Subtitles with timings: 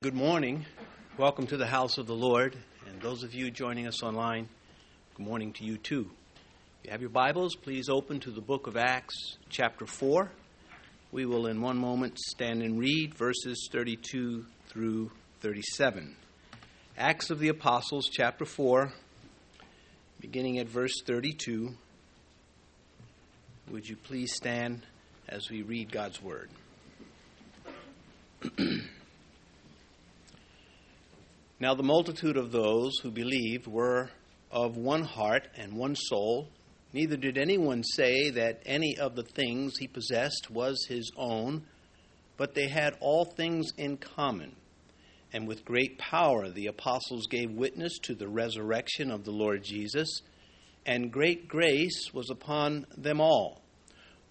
[0.00, 0.64] Good morning.
[1.16, 2.54] Welcome to the house of the Lord.
[2.88, 4.48] And those of you joining us online,
[5.16, 6.08] good morning to you too.
[6.78, 10.30] If you have your Bibles, please open to the book of Acts, chapter 4.
[11.10, 16.14] We will, in one moment, stand and read verses 32 through 37.
[16.96, 18.92] Acts of the Apostles, chapter 4,
[20.20, 21.74] beginning at verse 32.
[23.72, 24.82] Would you please stand
[25.28, 26.50] as we read God's Word?
[31.60, 34.10] Now the multitude of those who believed were
[34.48, 36.48] of one heart and one soul.
[36.92, 41.64] Neither did anyone say that any of the things he possessed was his own,
[42.36, 44.54] but they had all things in common.
[45.32, 50.22] And with great power the apostles gave witness to the resurrection of the Lord Jesus,
[50.86, 53.62] and great grace was upon them all.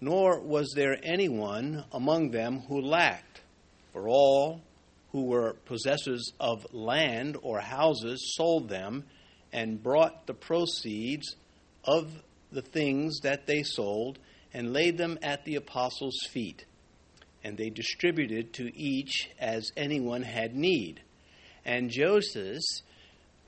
[0.00, 3.42] Nor was there anyone among them who lacked,
[3.92, 4.62] for all
[5.12, 9.04] who were possessors of land or houses sold them
[9.52, 11.36] and brought the proceeds
[11.84, 14.18] of the things that they sold
[14.52, 16.64] and laid them at the apostles' feet.
[17.42, 21.00] And they distributed to each as anyone had need.
[21.64, 22.62] And Joseph,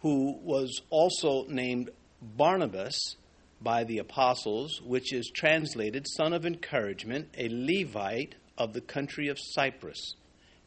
[0.02, 1.90] who was also named
[2.22, 3.16] Barnabas
[3.60, 9.38] by the apostles, which is translated son of encouragement, a Levite of the country of
[9.38, 10.14] Cyprus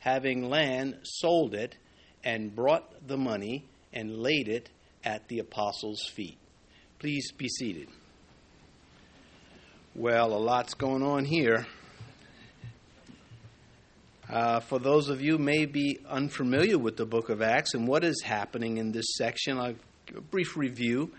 [0.04, 1.76] having land, sold it,
[2.24, 4.70] and brought the money and laid it
[5.04, 6.38] at the apostles' feet.
[7.00, 7.88] Please be seated.
[9.96, 11.68] Well, a lot's going on here.
[14.30, 18.04] Uh, for those of you may be unfamiliar with the book of Acts and what
[18.04, 19.76] is happening in this section, I'll
[20.16, 21.12] a brief review.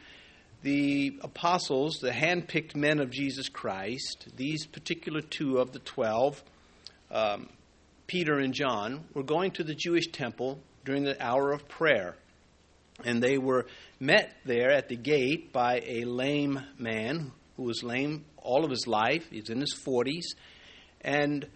[0.62, 6.42] The apostles, the handpicked men of Jesus Christ, these particular two of the twelve,
[7.10, 7.48] um,
[8.06, 12.16] Peter and John were going to the Jewish temple during the hour of prayer.
[13.04, 13.66] And they were
[13.98, 18.86] met there at the gate by a lame man who was lame all of his
[18.86, 19.26] life.
[19.30, 20.36] He's in his 40s.
[21.00, 21.48] And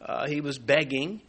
[0.00, 1.20] uh, he was begging.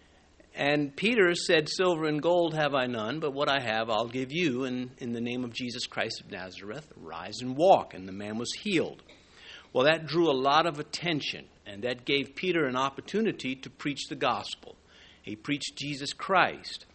[0.56, 4.32] And Peter said, Silver and gold have I none, but what I have I'll give
[4.32, 4.64] you.
[4.64, 7.94] And in the name of Jesus Christ of Nazareth, rise and walk.
[7.94, 9.04] And the man was healed.
[9.74, 14.08] Well, that drew a lot of attention and that gave Peter an opportunity to preach
[14.08, 14.76] the gospel.
[15.28, 16.86] He preached Jesus Christ.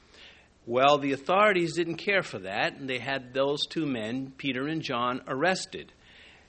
[0.64, 4.80] Well, the authorities didn't care for that, and they had those two men, Peter and
[4.80, 5.92] John, arrested.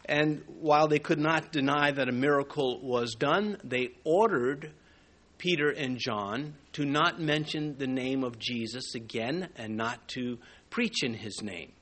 [0.05, 4.71] And while they could not deny that a miracle was done, they ordered
[5.38, 10.38] Peter and John to not mention the name of Jesus again and not to
[10.69, 11.73] preach in his name.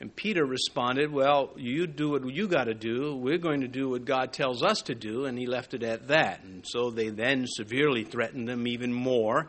[0.00, 3.14] And Peter responded, Well, you do what you got to do.
[3.14, 5.26] We're going to do what God tells us to do.
[5.26, 6.42] And he left it at that.
[6.42, 9.48] And so they then severely threatened them even more.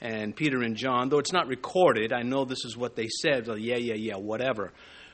[0.00, 3.46] And Peter and John, though it's not recorded, I know this is what they said.
[3.46, 4.72] Yeah, yeah, yeah, whatever.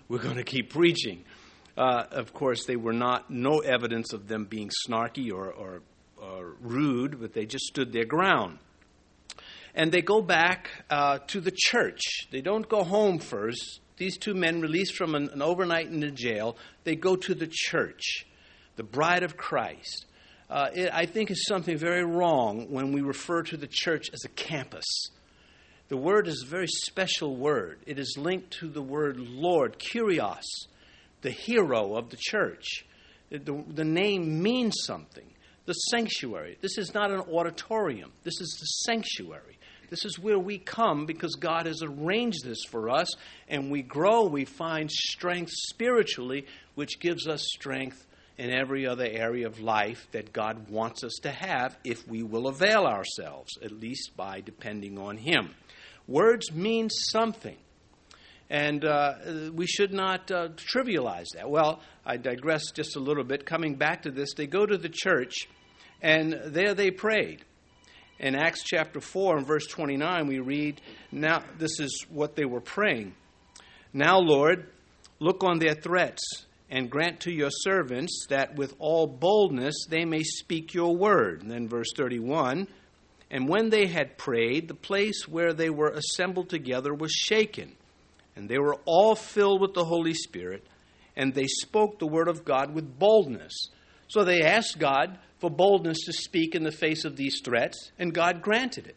[0.09, 1.25] We're going to keep preaching.
[1.77, 5.83] Uh, of course, they were not, no evidence of them being snarky or, or,
[6.17, 8.59] or rude, but they just stood their ground
[9.75, 12.01] and they go back uh, to the church.
[12.33, 16.11] They don't go home first these two men released from an, an overnight in the
[16.11, 18.27] jail, they go to the church,
[18.77, 20.07] the bride of Christ.
[20.49, 24.25] Uh, it, I think is something very wrong when we refer to the church as
[24.25, 25.11] a campus.
[25.89, 27.81] The word is a very special word.
[27.87, 30.45] It is linked to the word Lord, Kyrios,
[31.23, 32.85] the hero of the church.
[33.31, 35.27] The, the name means something.
[35.67, 36.57] The sanctuary.
[36.63, 39.59] This is not an auditorium, this is the sanctuary.
[39.91, 43.09] This is where we come because God has arranged this for us,
[43.49, 48.07] and we grow, we find strength spiritually, which gives us strength
[48.37, 52.47] in every other area of life that God wants us to have if we will
[52.47, 55.55] avail ourselves, at least by depending on Him.
[56.07, 57.57] Words mean something.
[58.51, 59.15] And uh,
[59.53, 61.51] we should not uh, trivialize that.
[61.51, 63.45] Well, I digress just a little bit.
[63.45, 65.49] Coming back to this, they go to the church,
[66.01, 67.45] and there they prayed
[68.19, 70.81] in Acts chapter 4 and verse 29, we read,
[71.13, 73.15] Now, this is what they were praying.
[73.93, 74.69] Now, Lord,
[75.21, 76.23] look on their threats
[76.71, 81.43] and grant to your servants that with all boldness they may speak your word.
[81.43, 82.67] And then verse 31
[83.31, 87.77] And when they had prayed, the place where they were assembled together was shaken,
[88.35, 90.67] and they were all filled with the Holy Spirit,
[91.17, 93.71] and they spoke the word of God with boldness.
[94.09, 98.13] So they asked God for boldness to speak in the face of these threats, and
[98.13, 98.97] God granted it.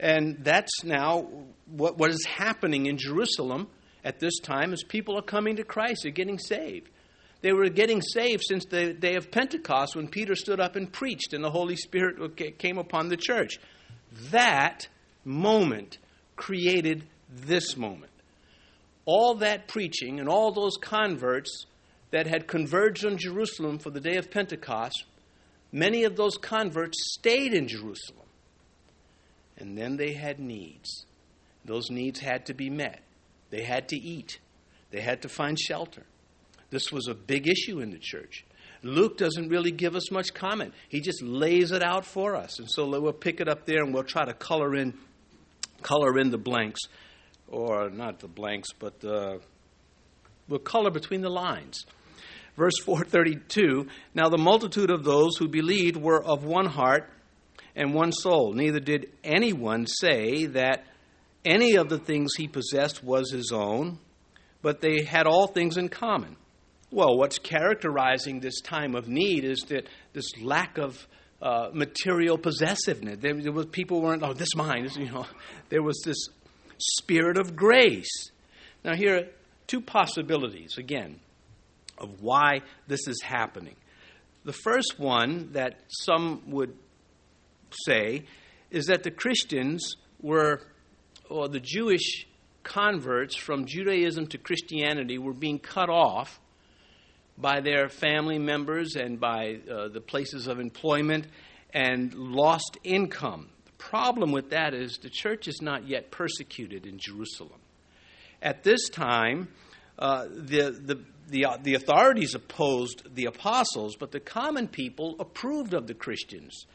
[0.00, 1.28] And that's now
[1.66, 3.68] what, what is happening in Jerusalem
[4.04, 6.88] at this time as people are coming to Christ, they're getting saved.
[7.40, 11.32] They were getting saved since the day of Pentecost when Peter stood up and preached
[11.32, 13.58] and the Holy Spirit came upon the church.
[14.30, 14.88] That
[15.24, 15.98] moment
[16.36, 18.12] created this moment.
[19.04, 21.66] All that preaching and all those converts
[22.12, 25.04] that had converged on Jerusalem for the day of Pentecost,
[25.72, 28.26] many of those converts stayed in Jerusalem.
[29.56, 31.06] And then they had needs.
[31.64, 33.02] Those needs had to be met.
[33.50, 34.38] They had to eat,
[34.90, 36.04] they had to find shelter.
[36.70, 38.46] This was a big issue in the church.
[38.82, 40.72] Luke doesn't really give us much comment.
[40.88, 42.58] He just lays it out for us.
[42.58, 44.94] And so we'll pick it up there and we'll try to color in
[45.82, 46.80] color in the blanks
[47.48, 49.38] or not the blanks, but uh,
[50.48, 51.84] we'll color between the lines.
[52.56, 57.08] Verse 432 Now the multitude of those who believed were of one heart
[57.74, 58.52] and one soul.
[58.52, 60.84] Neither did anyone say that
[61.44, 63.98] any of the things he possessed was his own,
[64.60, 66.36] but they had all things in common.
[66.90, 71.06] Well, what's characterizing this time of need is that this lack of
[71.40, 73.18] uh, material possessiveness.
[73.20, 75.26] There, there, was people weren't oh this mine, this, you know.
[75.70, 76.28] There was this
[76.78, 78.30] spirit of grace.
[78.84, 79.26] Now here are
[79.66, 81.18] two possibilities again
[82.02, 83.76] of why this is happening.
[84.44, 86.74] The first one that some would
[87.86, 88.24] say
[88.70, 90.62] is that the Christians were,
[91.30, 92.26] or the Jewish
[92.62, 96.40] converts from Judaism to Christianity were being cut off
[97.38, 101.26] by their family members and by uh, the places of employment
[101.72, 103.48] and lost income.
[103.64, 107.60] The problem with that is the church is not yet persecuted in Jerusalem.
[108.40, 109.48] At this time,
[109.98, 115.86] uh, the, the, the, the authorities opposed the apostles, but the common people approved of
[115.86, 116.66] the Christians.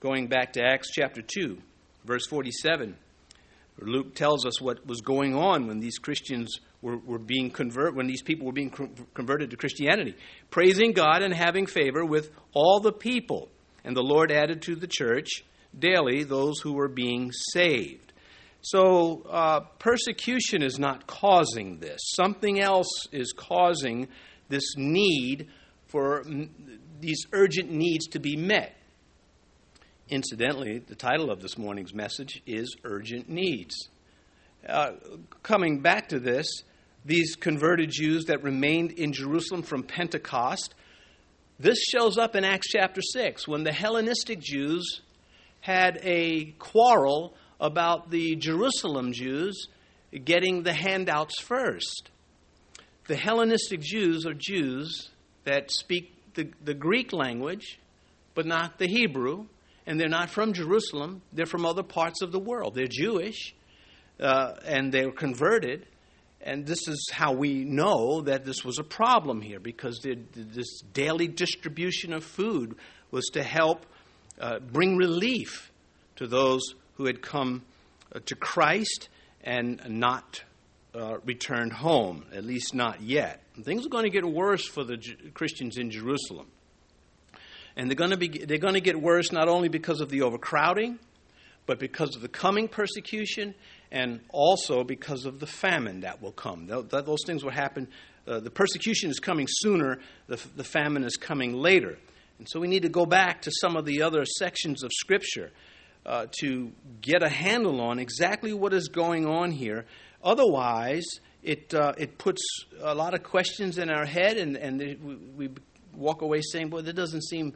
[0.00, 1.58] Going back to Acts chapter 2,
[2.04, 2.96] verse 47,
[3.78, 8.06] Luke tells us what was going on when these Christians were, were being converted, when
[8.06, 8.70] these people were being
[9.14, 10.14] converted to Christianity,
[10.50, 13.48] praising God and having favor with all the people.
[13.84, 15.44] And the Lord added to the church
[15.76, 18.11] daily those who were being saved.
[18.62, 22.00] So, uh, persecution is not causing this.
[22.14, 24.06] Something else is causing
[24.48, 25.48] this need
[25.88, 26.24] for
[27.00, 28.76] these urgent needs to be met.
[30.08, 33.88] Incidentally, the title of this morning's message is Urgent Needs.
[34.68, 34.92] Uh,
[35.42, 36.46] coming back to this,
[37.04, 40.76] these converted Jews that remained in Jerusalem from Pentecost,
[41.58, 45.00] this shows up in Acts chapter 6 when the Hellenistic Jews
[45.60, 49.68] had a quarrel about the Jerusalem Jews
[50.24, 52.10] getting the handouts first.
[53.06, 55.08] The Hellenistic Jews are Jews
[55.44, 57.78] that speak the, the Greek language,
[58.34, 59.46] but not the Hebrew
[59.86, 61.22] and they're not from Jerusalem.
[61.32, 62.74] They're from other parts of the world.
[62.74, 63.54] They're Jewish,
[64.20, 65.86] uh, and they were converted.
[66.40, 71.28] And this is how we know that this was a problem here, because this daily
[71.28, 72.76] distribution of food
[73.10, 73.86] was to help
[74.40, 75.70] uh, bring relief
[76.16, 76.62] to those
[76.94, 77.62] who had come
[78.14, 79.08] uh, to Christ
[79.42, 80.42] and not
[80.94, 83.42] uh, returned home, at least not yet.
[83.56, 86.46] And things are going to get worse for the J- Christians in Jerusalem.
[87.76, 90.22] And they're going to be they're going to get worse not only because of the
[90.22, 90.98] overcrowding,
[91.64, 93.54] but because of the coming persecution
[93.90, 96.66] and also because of the famine that will come.
[96.66, 97.88] Those things will happen.
[98.26, 101.98] Uh, the persecution is coming sooner, the, the famine is coming later.
[102.38, 105.50] And so we need to go back to some of the other sections of Scripture
[106.04, 109.86] uh, to get a handle on exactly what is going on here.
[110.22, 111.06] Otherwise,
[111.42, 112.42] it, uh, it puts
[112.80, 115.50] a lot of questions in our head, and, and we,
[115.94, 117.54] walk away saying, Boy, that doesn't seem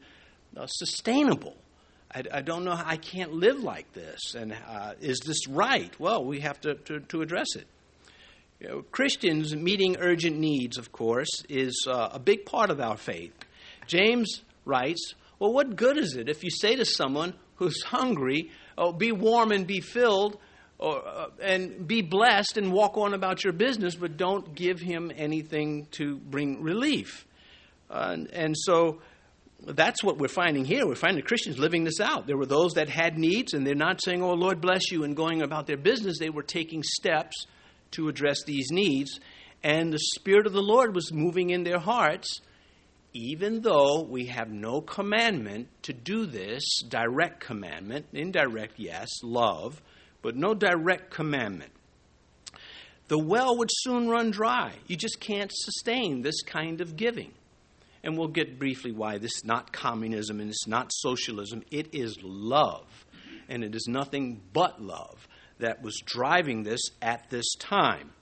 [0.56, 1.56] uh, sustainable.
[2.14, 4.35] I, I, don't know, I can't live like this.
[4.35, 5.99] And uh, is this right?
[5.99, 7.66] Well, we have to, to, to address it.
[8.61, 12.97] You know, Christians meeting urgent needs, of course, is uh, a big part of our
[12.97, 13.32] faith.
[13.87, 18.92] James writes, Well, what good is it if you say to someone who's hungry, oh,
[18.92, 20.38] be warm and be filled,
[20.78, 25.10] or, uh, and be blessed and walk on about your business, but don't give him
[25.16, 27.26] anything to bring relief?
[27.90, 29.00] Uh, and so
[29.64, 30.86] that's what we're finding here.
[30.86, 32.26] We're finding Christians living this out.
[32.26, 35.16] There were those that had needs, and they're not saying, Oh, Lord bless you, and
[35.16, 36.18] going about their business.
[36.18, 37.46] They were taking steps
[37.92, 39.18] to address these needs.
[39.62, 42.40] And the Spirit of the Lord was moving in their hearts,
[43.16, 49.80] even though we have no commandment to do this, direct commandment, indirect, yes, love,
[50.20, 51.73] but no direct commandment.
[53.08, 54.75] The well would soon run dry.
[54.87, 57.32] You just can't sustain this kind of giving.
[58.04, 61.62] And we'll get briefly why this is not communism and it's not socialism.
[61.70, 63.06] It is love.
[63.49, 65.26] And it is nothing but love
[65.58, 68.12] that was driving this at this time.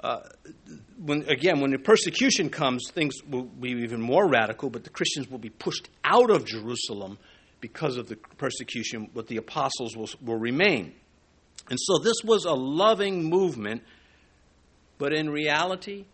[0.00, 0.20] Uh,
[1.04, 5.28] when, again, when the persecution comes, things will be even more radical, but the Christians
[5.28, 7.18] will be pushed out of Jerusalem
[7.60, 10.94] because of the persecution, but the apostles will, will remain.
[11.68, 13.82] And so this was a loving movement,
[14.98, 16.06] but in reality,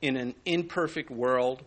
[0.00, 1.62] in an imperfect world,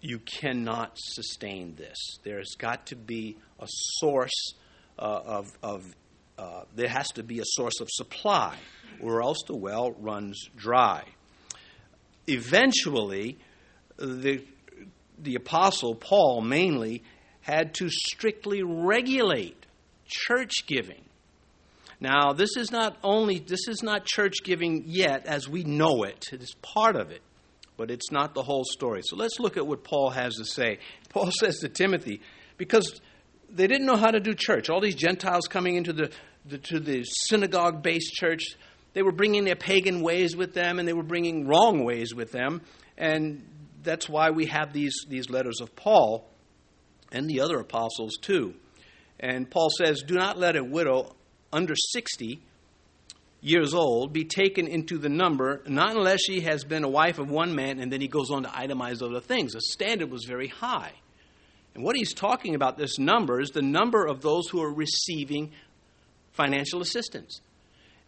[0.00, 1.96] you cannot sustain this.
[2.24, 4.54] There's got to be a source
[4.98, 5.84] uh, of, of
[6.40, 8.56] uh, there has to be a source of supply,
[9.02, 11.04] or else the well runs dry.
[12.26, 13.38] Eventually,
[13.98, 14.42] the,
[15.18, 17.02] the apostle Paul mainly
[17.42, 19.66] had to strictly regulate
[20.06, 21.02] church giving.
[22.00, 26.28] Now, this is not only this is not church giving yet as we know it.
[26.32, 27.20] It is part of it,
[27.76, 29.02] but it's not the whole story.
[29.04, 30.78] So let's look at what Paul has to say.
[31.10, 32.22] Paul says to Timothy,
[32.56, 33.02] because
[33.52, 34.70] they didn't know how to do church.
[34.70, 36.10] All these Gentiles coming into the,
[36.44, 38.44] the to the synagogue based church,
[38.92, 42.32] they were bringing their pagan ways with them, and they were bringing wrong ways with
[42.32, 42.62] them,
[42.96, 43.46] and
[43.82, 46.28] that's why we have these these letters of Paul
[47.12, 48.54] and the other apostles too.
[49.18, 51.14] And Paul says, "Do not let a widow
[51.52, 52.40] under 60
[53.40, 57.30] years old be taken into the number, not unless she has been a wife of
[57.30, 59.52] one man, and then he goes on to itemize other things.
[59.52, 60.92] The standard was very high.
[61.74, 65.52] And what he's talking about, this number, is the number of those who are receiving
[66.32, 67.40] financial assistance.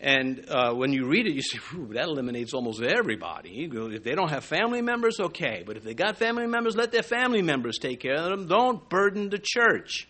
[0.00, 1.58] And uh, when you read it, you say,
[1.90, 3.68] that eliminates almost everybody.
[3.72, 5.62] If they don't have family members, okay.
[5.64, 8.48] But if they got family members, let their family members take care of them.
[8.48, 10.08] Don't burden the church.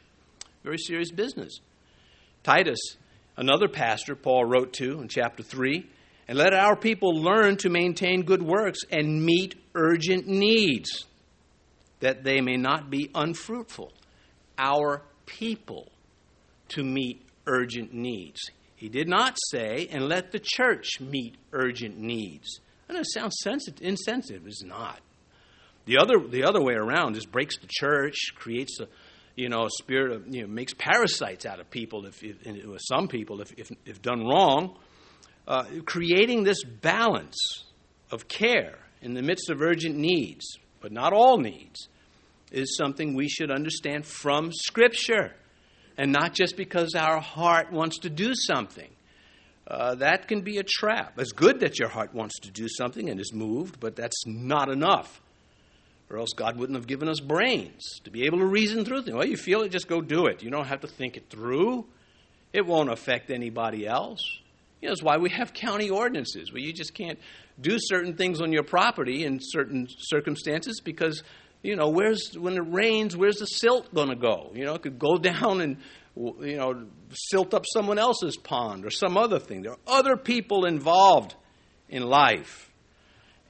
[0.64, 1.60] Very serious business.
[2.42, 2.78] Titus
[3.36, 5.86] another pastor Paul wrote to in chapter 3
[6.28, 11.06] and let our people learn to maintain good works and meet urgent needs
[12.00, 13.92] that they may not be unfruitful.
[14.58, 15.90] Our people
[16.70, 18.40] to meet urgent needs.
[18.76, 22.60] He did not say, and let the church meet urgent needs.
[22.88, 24.46] I know it sounds sensitive, insensitive.
[24.46, 24.98] It's not.
[25.84, 28.88] The other, the other way around just breaks the church, creates a,
[29.36, 33.08] you know, a spirit of, you know, makes parasites out of people, if, if some
[33.08, 34.76] people, if, if, if done wrong.
[35.46, 37.64] Uh, creating this balance
[38.10, 41.88] of care in the midst of urgent needs, but not all needs,
[42.52, 45.34] is something we should understand from Scripture
[45.96, 48.90] and not just because our heart wants to do something.
[49.66, 51.18] Uh, that can be a trap.
[51.18, 54.68] It's good that your heart wants to do something and is moved, but that's not
[54.68, 55.20] enough
[56.12, 59.16] or else God wouldn't have given us brains to be able to reason through things.
[59.16, 60.42] Well, you feel it, just go do it.
[60.42, 61.86] You don't have to think it through.
[62.52, 64.22] It won't affect anybody else.
[64.82, 67.18] You know, that's why we have county ordinances where you just can't
[67.58, 71.22] do certain things on your property in certain circumstances because,
[71.62, 74.50] you know, where's when it rains, where's the silt going to go?
[74.54, 75.76] You know, it could go down and
[76.16, 79.62] you know silt up someone else's pond or some other thing.
[79.62, 81.34] There are other people involved
[81.88, 82.70] in life,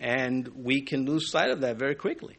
[0.01, 2.37] and we can lose sight of that very quickly.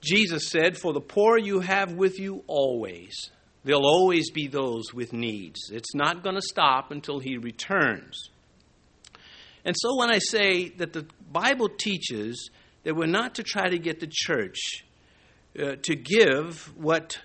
[0.00, 3.30] Jesus said, For the poor you have with you always.
[3.64, 5.70] There'll always be those with needs.
[5.72, 8.30] It's not going to stop until he returns.
[9.64, 12.50] And so when I say that the Bible teaches
[12.88, 14.82] that we're not to try to get the church
[15.60, 17.18] uh, to give what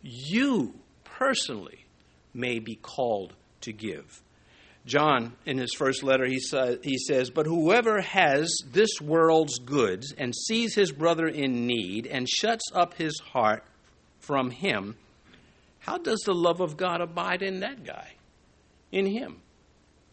[0.00, 0.72] you
[1.04, 1.84] personally
[2.32, 4.22] may be called to give.
[4.86, 10.14] John, in his first letter, he, sa- he says, But whoever has this world's goods
[10.16, 13.64] and sees his brother in need and shuts up his heart
[14.18, 14.96] from him,
[15.80, 18.14] how does the love of God abide in that guy?
[18.90, 19.41] In him.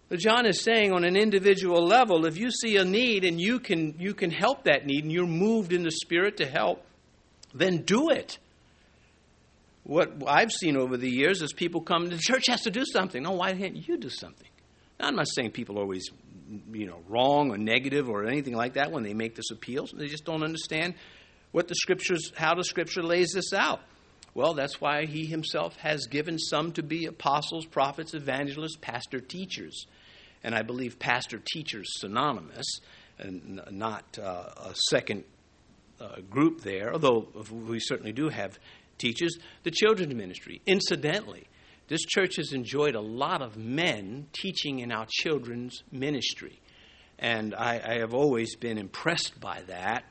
[0.09, 3.59] But John is saying on an individual level, if you see a need and you
[3.59, 6.83] can, you can help that need and you're moved in the spirit to help,
[7.53, 8.39] then do it.
[9.83, 13.21] What I've seen over the years is people come, the church has to do something.
[13.21, 14.47] No, why can't you do something?
[14.99, 16.09] Now, I'm not saying people are always,
[16.71, 19.87] you know, wrong or negative or anything like that when they make this appeal.
[19.93, 20.95] They just don't understand
[21.51, 23.81] what the scriptures, how the scripture lays this out.
[24.33, 29.87] Well, that's why he himself has given some to be apostles, prophets, evangelists, pastor, teachers.
[30.43, 32.65] And I believe pastor, teachers synonymous,
[33.17, 35.23] and not uh, a second
[35.99, 38.57] uh, group there, although we certainly do have
[38.97, 39.37] teachers.
[39.63, 41.47] The children's ministry, incidentally,
[41.87, 46.61] this church has enjoyed a lot of men teaching in our children's ministry.
[47.17, 50.03] And I, I have always been impressed by that.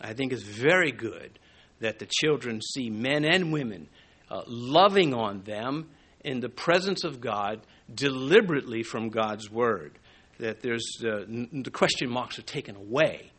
[0.00, 1.38] I think it's very good
[1.80, 3.88] that the children see men and women
[4.30, 5.88] uh, loving on them
[6.24, 7.60] in the presence of God
[7.92, 9.98] deliberately from God's Word.
[10.38, 13.30] That there's uh, the question marks are taken away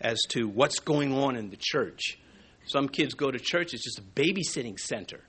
[0.00, 2.18] as to what's going on in the church.
[2.66, 5.20] Some kids go to church, it's just a babysitting center.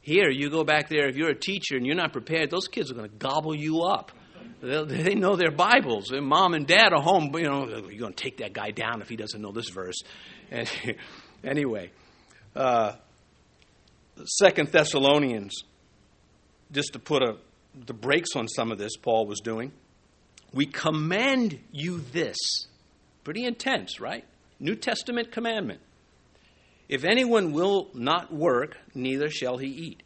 [0.00, 2.90] Here, you go back there, if you're a teacher and you're not prepared, those kids
[2.90, 4.12] are going to gobble you up.
[4.60, 6.10] They know their Bibles.
[6.10, 9.02] And mom and dad are home, you know, you're going to take that guy down
[9.02, 9.96] if he doesn't know this verse.
[10.50, 10.70] And
[11.44, 11.90] anyway,
[12.56, 12.94] uh,
[14.24, 15.62] Second Thessalonians,
[16.72, 17.36] just to put a
[17.86, 19.72] the brakes on some of this, Paul was doing.
[20.52, 22.36] We command you this.
[23.24, 24.24] Pretty intense, right?
[24.58, 25.80] New Testament commandment.
[26.88, 30.02] If anyone will not work, neither shall he eat.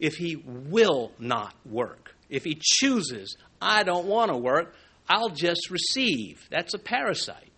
[0.00, 4.74] If he will not work, if he chooses, I don't want to work,
[5.08, 6.46] I'll just receive.
[6.50, 7.50] That's a parasite.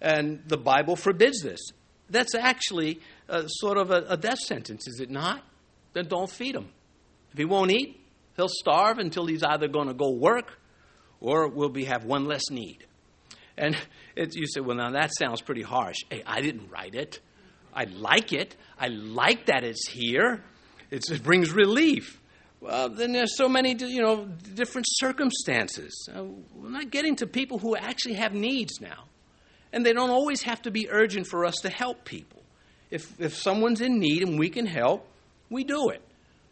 [0.00, 1.60] And the Bible forbids this.
[2.10, 5.42] That's actually a, sort of a, a death sentence, is it not?
[5.92, 6.68] Then don't feed him.
[7.32, 8.00] If he won't eat,
[8.36, 10.58] he'll starve until he's either going to go work
[11.20, 12.84] or we'll be have one less need.
[13.56, 13.76] And
[14.16, 15.98] it, you say, well, now that sounds pretty harsh.
[16.10, 17.20] Hey, I didn't write it.
[17.74, 18.56] I like it.
[18.78, 20.42] I like that it's here.
[20.90, 22.20] It's, it brings relief.
[22.60, 26.08] Well, then there's so many, you know, different circumstances.
[26.14, 26.24] Uh,
[26.54, 29.04] we're not getting to people who actually have needs now.
[29.72, 32.42] And they don't always have to be urgent for us to help people.
[32.90, 35.08] If, if someone's in need and we can help,
[35.48, 36.02] we do it.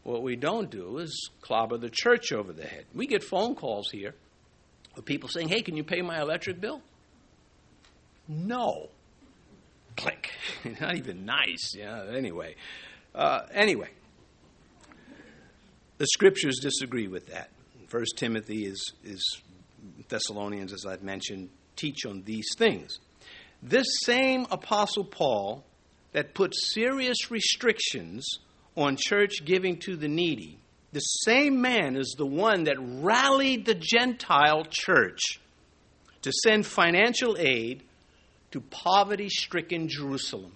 [0.02, 2.87] What we don't do is clobber the church over the head.
[2.95, 4.14] We get phone calls here
[4.97, 6.80] of people saying, hey, can you pay my electric bill?
[8.28, 8.88] No.
[9.97, 10.30] Click.
[10.80, 11.75] Not even nice.
[11.75, 12.57] Yeah, anyway.
[13.14, 13.90] Uh, anyway,
[15.99, 17.50] the scriptures disagree with that.
[17.88, 19.42] First Timothy is, is
[20.09, 22.99] Thessalonians, as I've mentioned, teach on these things.
[23.62, 25.64] This same Apostle Paul
[26.12, 28.26] that put serious restrictions
[28.77, 30.59] on church giving to the needy,
[30.93, 35.41] the same man is the one that rallied the Gentile church
[36.23, 37.83] to send financial aid
[38.50, 40.53] to poverty stricken Jerusalem.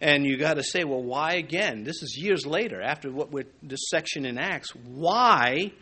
[0.00, 1.82] And you got to say, well, why again?
[1.82, 4.70] This is years later, after what we're, this section in Acts.
[4.70, 5.72] Why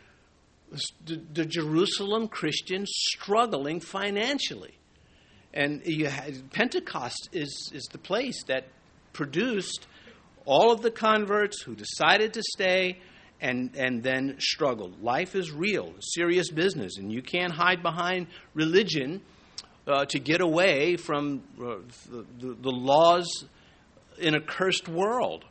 [1.04, 4.74] the, the Jerusalem Christians struggling financially?
[5.52, 8.64] And had, Pentecost is, is the place that
[9.12, 9.86] produced
[10.46, 12.98] all of the converts who decided to stay
[13.40, 15.02] and, and then struggled.
[15.02, 19.20] Life is real, serious business, and you can't hide behind religion
[19.86, 21.76] uh, to get away from uh,
[22.08, 23.44] the, the, laws
[24.18, 25.44] in a cursed world.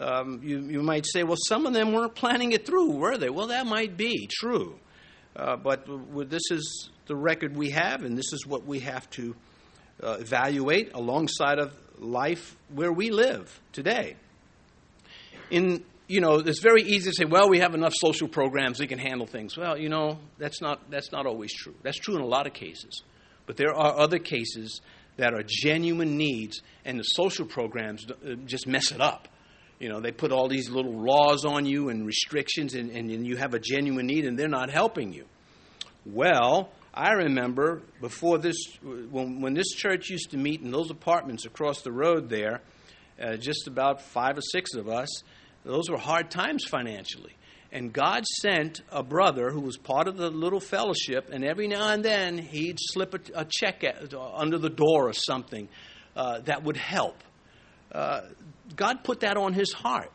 [0.00, 3.28] Um, you, you might say, well, some of them weren't planning it through, were they?
[3.28, 4.78] Well, that might be true.
[5.36, 5.86] Uh, but
[6.28, 9.36] this is the record we have, and this is what we have to
[10.02, 14.16] uh, evaluate alongside of life where we live today.
[15.50, 18.86] In you know, it's very easy to say, well, we have enough social programs, we
[18.86, 19.56] can handle things.
[19.56, 21.74] Well, you know, that's not, that's not always true.
[21.82, 23.02] That's true in a lot of cases.
[23.46, 24.80] But there are other cases
[25.18, 29.28] that are genuine needs, and the social programs uh, just mess it up.
[29.78, 33.26] You know, they put all these little laws on you and restrictions, and, and, and
[33.26, 35.26] you have a genuine need, and they're not helping you.
[36.06, 41.44] Well, I remember before this, when, when this church used to meet in those apartments
[41.44, 42.62] across the road there,
[43.22, 45.08] uh, just about five or six of us,
[45.68, 47.36] those were hard times financially.
[47.70, 51.90] And God sent a brother who was part of the little fellowship, and every now
[51.92, 55.68] and then he'd slip a, a check at, uh, under the door or something
[56.16, 57.22] uh, that would help.
[57.92, 58.22] Uh,
[58.74, 60.10] God put that on his heart,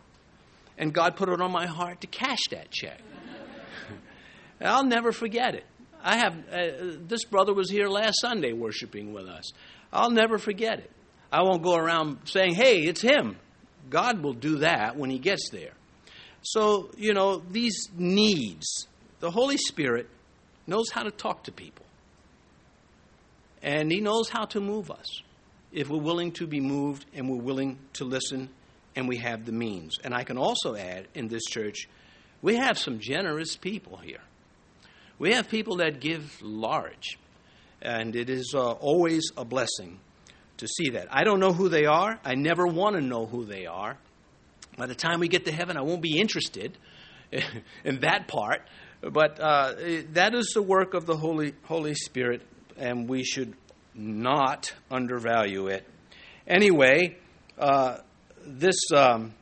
[0.79, 2.99] and God put it on my heart to cash that check.
[4.61, 5.65] I'll never forget it.
[6.01, 9.51] I have uh, this brother was here last Sunday worshiping with us.
[9.91, 10.91] I'll never forget it.
[11.31, 13.37] I won't go around saying, "Hey, it's him."
[13.89, 15.73] God will do that when he gets there.
[16.43, 18.87] So, you know, these needs,
[19.19, 20.09] the Holy Spirit
[20.67, 21.85] knows how to talk to people.
[23.61, 25.21] And He knows how to move us
[25.71, 28.49] if we're willing to be moved and we're willing to listen
[28.95, 29.97] and we have the means.
[30.03, 31.87] And I can also add in this church,
[32.41, 34.21] we have some generous people here.
[35.17, 37.17] We have people that give large.
[37.81, 39.99] And it is uh, always a blessing
[40.63, 41.07] to see that.
[41.11, 42.19] I don't know who they are.
[42.23, 43.97] I never want to know who they are.
[44.77, 46.77] By the time we get to heaven, I won't be interested
[47.83, 48.61] in that part.
[49.01, 49.73] But uh,
[50.13, 52.41] that is the work of the Holy, Holy Spirit,
[52.77, 53.53] and we should
[53.93, 55.85] not undervalue it.
[56.47, 57.17] Anyway,
[57.59, 57.97] uh,
[58.45, 59.33] this, um,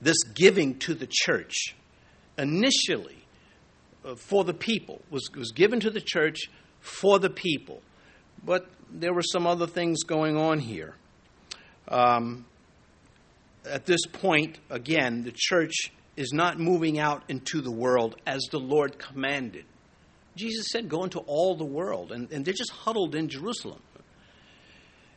[0.00, 1.76] this giving to the church
[2.38, 3.24] initially
[4.04, 6.48] uh, for the people was, was given to the church
[6.80, 7.82] for the people.
[8.42, 10.94] But there were some other things going on here.
[11.88, 12.46] Um,
[13.68, 18.60] at this point, again, the church is not moving out into the world as the
[18.60, 19.64] Lord commanded.
[20.36, 23.80] Jesus said, Go into all the world, and, and they're just huddled in Jerusalem.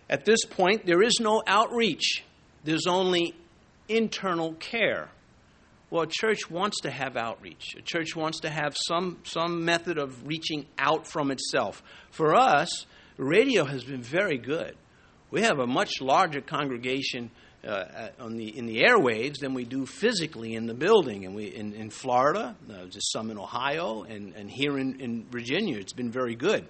[0.09, 2.23] At this point, there is no outreach,
[2.63, 3.35] there's only
[3.87, 5.09] internal care.
[5.89, 7.75] Well, a church wants to have outreach.
[7.77, 11.81] A church wants to have some, some method of reaching out from itself.
[12.11, 12.85] For us,
[13.17, 14.75] radio has been very good.
[15.30, 17.32] We have a much larger congregation
[17.67, 21.25] uh, on the, in the airwaves than we do physically in the building.
[21.25, 25.25] And we in, in Florida, uh, just some in Ohio, and, and here in, in
[25.30, 26.67] Virginia, it's been very good.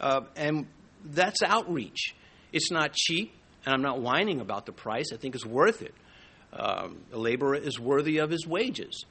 [0.00, 0.66] Uh, and
[1.04, 2.14] that's outreach.
[2.52, 3.32] It's not cheap,
[3.64, 5.12] and I'm not whining about the price.
[5.12, 5.94] I think it's worth it.
[6.52, 9.04] Um, a laborer is worthy of his wages.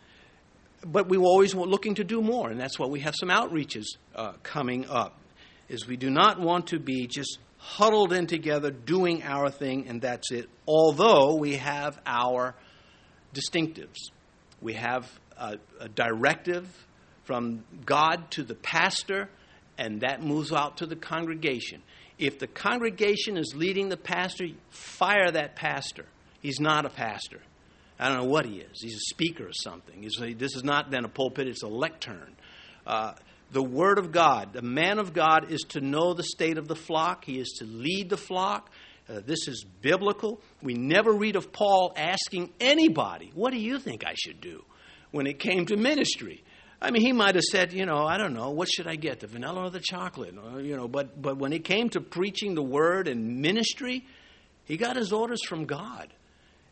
[0.86, 3.86] But we are always looking to do more, and that's why we have some outreaches
[4.16, 5.20] uh, coming up.
[5.70, 10.02] Is we do not want to be just huddled in together doing our thing and
[10.02, 12.56] that's it, although we have our
[13.34, 13.98] distinctives.
[14.62, 16.68] We have a, a directive
[17.26, 19.30] from God to the pastor,
[19.78, 21.84] and that moves out to the congregation.
[22.18, 26.06] If the congregation is leading the pastor, fire that pastor.
[26.42, 27.42] He's not a pastor.
[28.00, 28.82] I don't know what he is.
[28.82, 30.02] He's a speaker or something.
[30.02, 32.36] He's, this is not then a pulpit, it's a lectern.
[32.86, 33.14] Uh,
[33.52, 34.54] the Word of God.
[34.54, 37.66] The man of God is to know the state of the flock, he is to
[37.66, 38.70] lead the flock.
[39.10, 40.42] Uh, this is biblical.
[40.62, 44.66] We never read of Paul asking anybody, What do you think I should do
[45.12, 46.44] when it came to ministry?
[46.82, 49.20] I mean, he might have said, you know, I don't know, what should I get,
[49.20, 50.36] the vanilla or the chocolate?
[50.38, 54.06] Or, you know, but, but when it came to preaching the word and ministry,
[54.66, 56.14] he got his orders from God.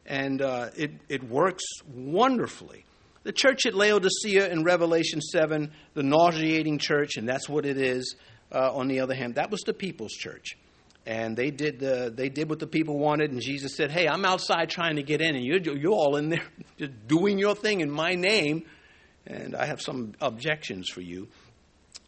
[0.05, 2.85] And uh, it, it works wonderfully.
[3.25, 8.15] The church at Laodicea in Revelation 7, the nauseating church, and that's what it is,
[8.51, 10.55] uh, on the other hand, that was the people's church.
[11.07, 14.25] And they did, uh, they did what the people wanted, and Jesus said, Hey, I'm
[14.25, 16.43] outside trying to get in, and you're, you're all in there
[16.77, 18.67] just doing your thing in my name,
[19.25, 21.27] and I have some objections for you.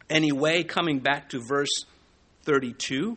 [0.08, 1.84] Anyway, coming back to verse
[2.44, 3.16] 32.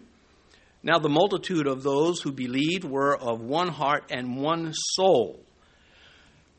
[0.82, 5.40] Now, the multitude of those who believed were of one heart and one soul.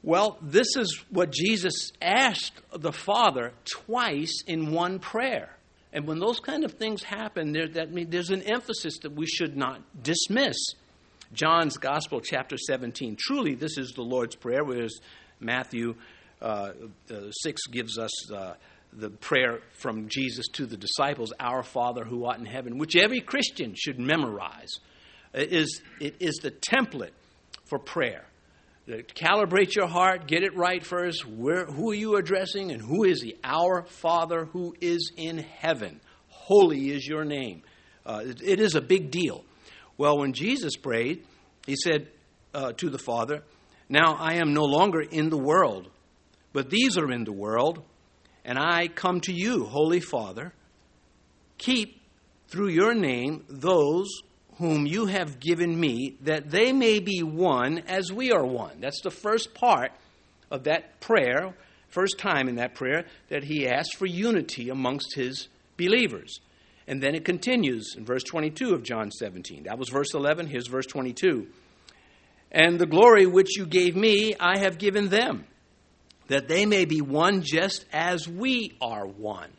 [0.03, 5.57] Well, this is what Jesus asked the Father twice in one prayer.
[5.93, 9.57] And when those kind of things happen, there, that there's an emphasis that we should
[9.57, 10.57] not dismiss.
[11.33, 13.17] John's Gospel, chapter 17.
[13.19, 15.01] Truly, this is the Lord's Prayer, whereas
[15.39, 15.95] Matthew
[16.41, 16.73] uh,
[17.11, 18.55] uh, 6 gives us uh,
[18.93, 23.21] the prayer from Jesus to the disciples, Our Father who art in heaven, which every
[23.21, 24.81] Christian should memorize.
[25.33, 27.13] It is, it is the template
[27.65, 28.25] for prayer
[28.89, 31.27] calibrate your heart, get it right first.
[31.27, 33.37] Where, who are you addressing and who is he?
[33.45, 36.01] Our Father who is in heaven.
[36.29, 37.63] Holy is your name.
[38.05, 39.45] Uh, it, it is a big deal.
[39.97, 41.25] Well, when Jesus prayed,
[41.67, 42.09] he said
[42.55, 43.43] uh, to the Father,
[43.89, 45.89] Now I am no longer in the world,
[46.53, 47.83] but these are in the world,
[48.45, 50.53] and I come to you, Holy Father.
[51.59, 52.01] Keep
[52.49, 54.09] through your name those
[54.63, 58.81] whom you have given me, that they may be one as we are one.
[58.81, 59.91] That's the first part
[60.53, 61.53] of that prayer,
[61.89, 66.39] first time in that prayer, that he asked for unity amongst his believers.
[66.87, 69.65] And then it continues in verse 22 of John 17.
[69.65, 70.47] That was verse 11.
[70.47, 71.49] Here's verse 22.
[72.53, 75.45] And the glory which you gave me, I have given them,
[76.29, 79.51] that they may be one just as we are one.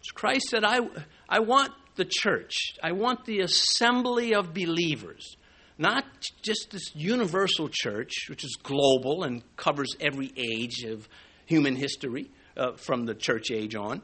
[0.00, 0.80] So Christ said, I,
[1.28, 2.54] I want the church.
[2.82, 5.36] I want the assembly of believers,
[5.78, 6.04] not
[6.42, 11.08] just this universal church, which is global and covers every age of
[11.46, 14.02] human history uh, from the church age on,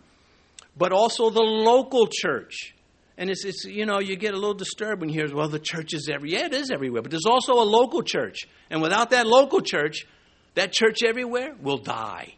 [0.76, 2.74] but also the local church.
[3.16, 5.58] And it's, it's, you know, you get a little disturbed when you hear, well, the
[5.58, 6.40] church is everywhere.
[6.40, 8.46] Yeah, it is everywhere, but there's also a local church.
[8.70, 10.06] And without that local church,
[10.54, 12.34] that church everywhere will die.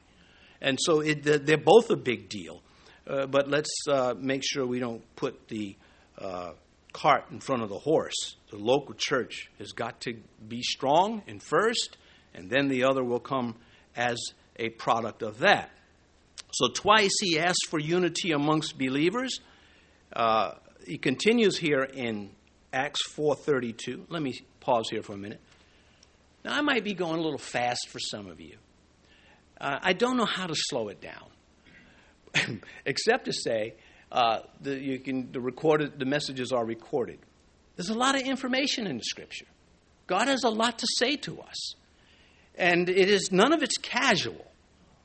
[0.62, 2.62] And so it, they're both a big deal.
[3.10, 5.74] Uh, but let's uh, make sure we don't put the
[6.16, 6.52] uh,
[6.92, 8.36] cart in front of the horse.
[8.50, 10.14] The local church has got to
[10.46, 11.96] be strong and first,
[12.34, 13.56] and then the other will come
[13.96, 14.16] as
[14.56, 15.70] a product of that.
[16.52, 19.40] So twice he asks for unity amongst believers.
[20.12, 20.52] Uh,
[20.86, 22.30] he continues here in
[22.72, 24.06] Acts 4:32.
[24.08, 25.40] Let me pause here for a minute.
[26.44, 28.56] Now I might be going a little fast for some of you.
[29.60, 31.26] Uh, I don't know how to slow it down.
[32.84, 33.74] except to say
[34.12, 37.18] uh, the, you can, the, recorded, the messages are recorded.
[37.76, 39.46] There's a lot of information in the Scripture.
[40.06, 41.74] God has a lot to say to us.
[42.56, 44.44] And it is none of it's casual.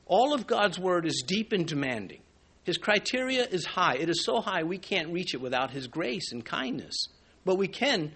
[0.06, 2.20] All of God's word is deep and demanding.
[2.64, 3.94] His criteria is high.
[3.94, 6.96] It is so high we can't reach it without His grace and kindness.
[7.44, 8.12] But we can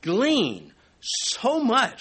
[0.00, 2.00] glean so much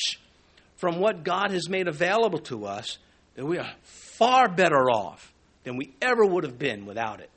[0.77, 2.97] from what God has made available to us
[3.35, 5.33] that we are far better off
[5.65, 7.29] than we ever would have been without it.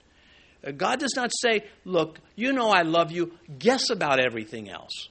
[0.64, 5.08] Uh, God does not say, Look, you know I love you, guess about everything else.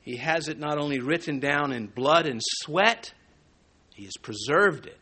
[0.00, 3.12] He has it not only written down in blood and sweat,
[3.94, 4.96] He has preserved it.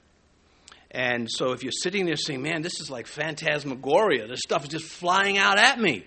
[0.91, 4.71] And so if you're sitting there saying, Man, this is like phantasmagoria, this stuff is
[4.71, 6.05] just flying out at me,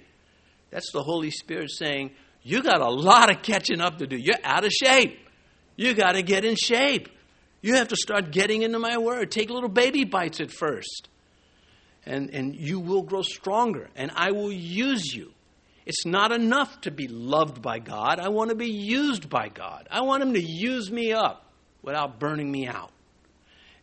[0.71, 2.11] that's the Holy Spirit saying,
[2.43, 4.17] You got a lot of catching up to do.
[4.17, 5.17] You're out of shape.
[5.75, 7.07] You got to get in shape.
[7.61, 9.31] You have to start getting into my word.
[9.31, 11.09] Take little baby bites at first.
[12.05, 15.33] And, and you will grow stronger, and I will use you.
[15.85, 18.19] It's not enough to be loved by God.
[18.19, 19.87] I want to be used by God.
[19.91, 21.45] I want Him to use me up
[21.81, 22.91] without burning me out.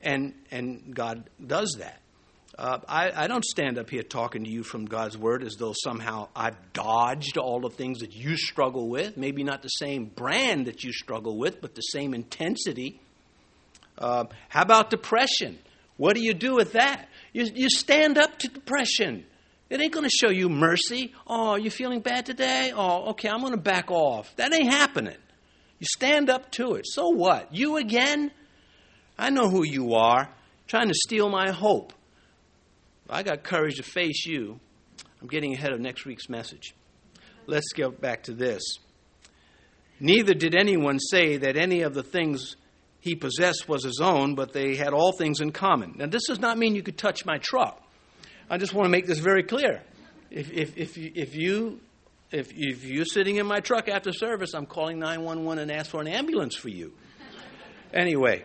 [0.00, 2.00] And, and God does that.
[2.58, 5.74] Uh, I, I, don't stand up here talking to you from God's Word as though
[5.76, 9.18] somehow I've dodged all the things that you struggle with.
[9.18, 13.00] Maybe not the same brand that you struggle with, but the same intensity.
[13.98, 15.59] Uh, how about depression?
[15.96, 17.09] What do you do with that?
[17.32, 19.24] You, you stand up to depression.
[19.68, 21.12] It ain't going to show you mercy.
[21.26, 22.72] Oh, you feeling bad today?
[22.74, 24.35] Oh, okay, I'm going to back off.
[24.37, 25.16] That ain't happening.
[25.78, 26.87] You stand up to it.
[26.87, 27.54] So what?
[27.54, 28.30] You again?
[29.18, 30.28] I know who you are,
[30.66, 31.92] trying to steal my hope.
[33.09, 34.61] I got courage to face you.
[35.20, 36.74] I'm getting ahead of next week's message.
[37.46, 38.62] Let's get back to this.
[40.00, 42.56] Neither did anyone say that any of the things
[43.07, 45.95] he possessed was his own, but they had all things in common.
[45.97, 47.81] Now, this does not mean you could touch my truck.
[48.51, 49.83] I just want to make this very clear.
[50.31, 51.81] If, if, if, you, if, you,
[52.31, 56.01] if, if you're sitting in my truck after service, I'm calling 911 and ask for
[56.01, 56.92] an ambulance for you.
[57.95, 58.45] Anyway,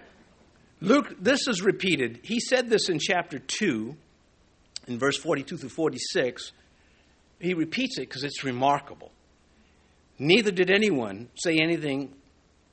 [0.80, 2.20] Luke, this is repeated.
[2.24, 3.96] He said this in chapter 2,
[4.88, 6.52] in verse 42 through 46.
[7.40, 9.12] He repeats it because it's remarkable.
[10.20, 12.14] Neither did anyone say anything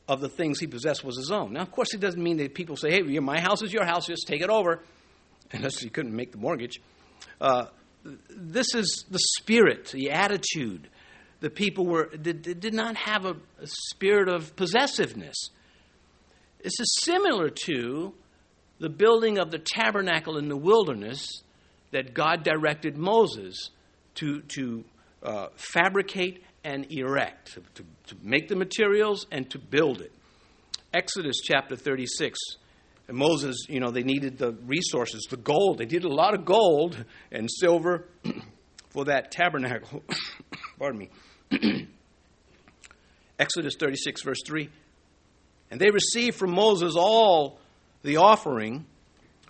[0.08, 1.52] of the things he possessed was his own.
[1.52, 4.06] Now, of course, it doesn't mean that people say, hey, my house is your house,
[4.06, 4.80] just take it over,
[5.52, 6.80] unless you couldn't make the mortgage.
[7.40, 7.66] Uh,
[8.30, 10.88] this is the spirit, the attitude.
[11.40, 15.50] The people were did, did not have a, a spirit of possessiveness.
[16.62, 18.14] This is similar to
[18.80, 21.42] the building of the tabernacle in the wilderness
[21.92, 23.70] that God directed Moses
[24.16, 24.84] to, to
[25.22, 30.12] uh, fabricate and erect, to, to, make the materials and to build it.
[30.92, 32.38] Exodus chapter 36.
[33.08, 35.78] And Moses, you know, they needed the resources, the gold.
[35.78, 38.06] They needed a lot of gold and silver
[38.90, 40.02] for that tabernacle.
[40.78, 41.10] Pardon me.
[43.38, 44.68] Exodus 36, verse 3.
[45.70, 47.58] And they received from Moses all
[48.02, 48.86] the offering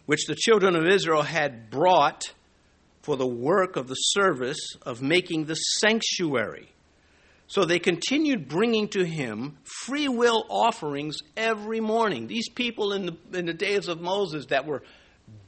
[0.06, 2.32] which the children of Israel had brought
[3.02, 6.70] for the work of the service of making the sanctuary.
[7.48, 12.26] So they continued bringing to him free will offerings every morning.
[12.26, 14.82] These people in the, in the days of Moses that were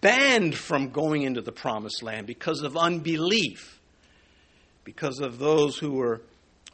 [0.01, 3.81] banned from going into the promised land because of unbelief,
[4.85, 6.23] because of those who were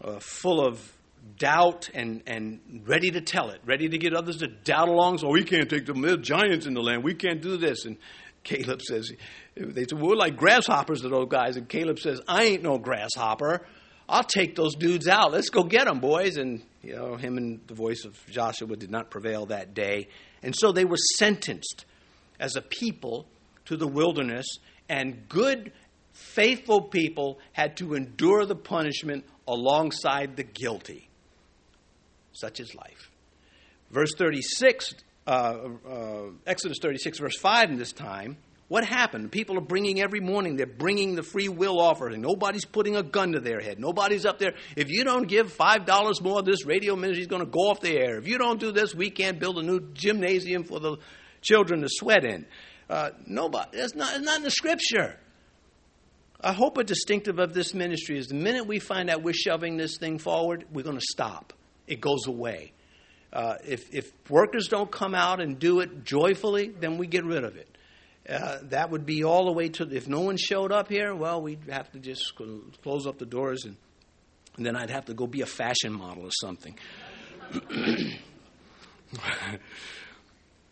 [0.03, 0.93] uh, full of
[1.39, 5.19] doubt and, and ready to tell it, ready to get others to doubt along.
[5.19, 6.03] So we can't take them.
[6.03, 7.03] There's giants in the land.
[7.03, 7.85] We can't do this.
[7.85, 7.97] And
[8.45, 9.11] Caleb says,
[9.57, 11.57] they said, we're like grasshoppers to those guys.
[11.57, 13.67] And Caleb says, I ain't no grasshopper.
[14.09, 15.33] I'll take those dudes out.
[15.33, 16.37] Let's go get them, boys.
[16.37, 20.09] And, you know, him and the voice of Joshua did not prevail that day.
[20.43, 21.85] And so they were sentenced
[22.39, 23.27] as a people
[23.65, 24.47] to the wilderness.
[24.89, 25.73] And good,
[26.13, 31.07] faithful people had to endure the punishment alongside the guilty
[32.37, 33.11] such is life.
[33.91, 34.95] Verse 36,
[35.27, 38.37] uh, uh, Exodus 36, verse 5 in this time,
[38.69, 39.31] what happened?
[39.31, 42.21] People are bringing every morning, they're bringing the free will offering.
[42.21, 43.79] Nobody's putting a gun to their head.
[43.79, 44.55] Nobody's up there.
[44.77, 47.97] If you don't give $5 more, this radio ministry is going to go off the
[47.97, 48.19] air.
[48.19, 50.97] If you don't do this, we can't build a new gymnasium for the
[51.43, 52.47] children to sweat in.
[52.91, 53.79] Uh, nobody.
[53.79, 55.19] Not, it's not in the scripture.
[56.41, 59.77] I hope a distinctive of this ministry is the minute we find out we're shoving
[59.77, 61.53] this thing forward, we're going to stop
[61.87, 62.73] it goes away.
[63.33, 67.45] Uh, if, if workers don't come out and do it joyfully, then we get rid
[67.45, 67.76] of it.
[68.29, 71.15] Uh, that would be all the way to if no one showed up here.
[71.15, 72.35] Well, we'd have to just
[72.83, 73.77] close up the doors, and,
[74.57, 76.77] and then I'd have to go be a fashion model or something.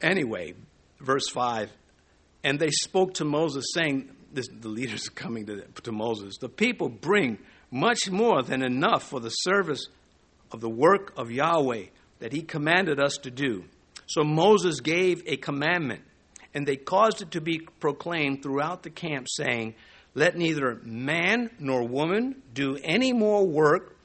[0.00, 0.54] anyway,
[1.00, 1.70] verse five,
[2.42, 6.38] and they spoke to Moses, saying, this, "The leaders are coming to, to Moses.
[6.40, 7.38] The people bring
[7.70, 9.86] much more than enough for the service
[10.50, 11.86] of the work of Yahweh
[12.18, 13.64] that he commanded us to do.
[14.06, 16.02] So Moses gave a commandment,
[16.54, 19.74] and they caused it to be proclaimed throughout the camp, saying,
[20.14, 23.96] Let neither man nor woman do any more work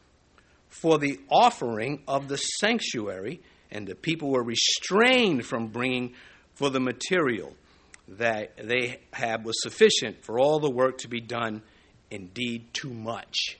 [0.67, 3.41] for the offering of the sanctuary.
[3.71, 6.15] And the people were restrained from bringing
[6.55, 7.53] for the material
[8.07, 11.61] that they had was sufficient for all the work to be done,
[12.09, 13.59] indeed, too much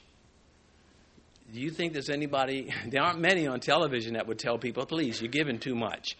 [1.54, 5.22] do you think there's anybody, there aren't many on television that would tell people, please,
[5.22, 6.16] you're giving too much.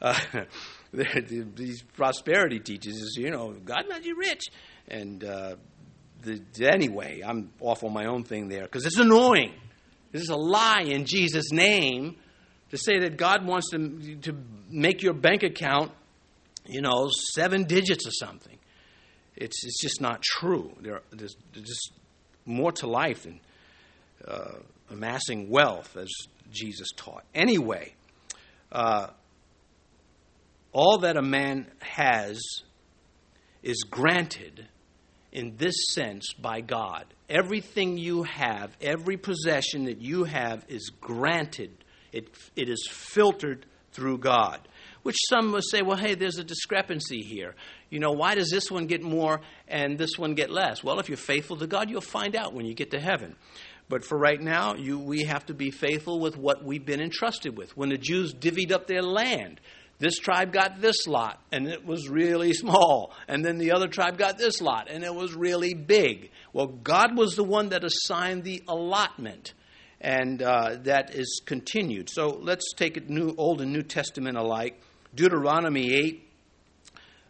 [0.00, 0.18] Uh,
[0.92, 4.42] these prosperity teachers, you know, God made you rich.
[4.88, 5.56] And uh,
[6.22, 9.52] the, anyway, I'm off on my own thing there because it's annoying.
[10.12, 12.16] This is a lie in Jesus' name
[12.70, 14.36] to say that God wants to, to
[14.68, 15.92] make your bank account,
[16.66, 18.58] you know, seven digits or something.
[19.36, 20.72] It's, it's just not true.
[20.80, 21.92] There, there's, there's just
[22.44, 23.40] more to life than
[24.26, 24.58] uh,
[24.90, 26.10] amassing wealth, as
[26.50, 27.24] Jesus taught.
[27.34, 27.94] Anyway,
[28.72, 29.08] uh,
[30.72, 32.40] all that a man has
[33.62, 34.66] is granted
[35.32, 37.04] in this sense by God.
[37.28, 41.70] Everything you have, every possession that you have is granted,
[42.12, 44.60] it, it is filtered through God.
[45.02, 47.54] Which some will say, well, hey, there's a discrepancy here.
[47.88, 50.84] You know, why does this one get more and this one get less?
[50.84, 53.36] Well, if you're faithful to God, you'll find out when you get to heaven.
[53.88, 57.56] But for right now, you, we have to be faithful with what we've been entrusted
[57.56, 57.76] with.
[57.76, 59.60] When the Jews divvied up their land,
[60.00, 63.12] this tribe got this lot, and it was really small.
[63.28, 66.30] And then the other tribe got this lot, and it was really big.
[66.52, 69.52] Well, God was the one that assigned the allotment,
[70.00, 72.08] and uh, that is continued.
[72.08, 74.80] So let's take it new, Old and New Testament alike.
[75.14, 76.28] Deuteronomy 8,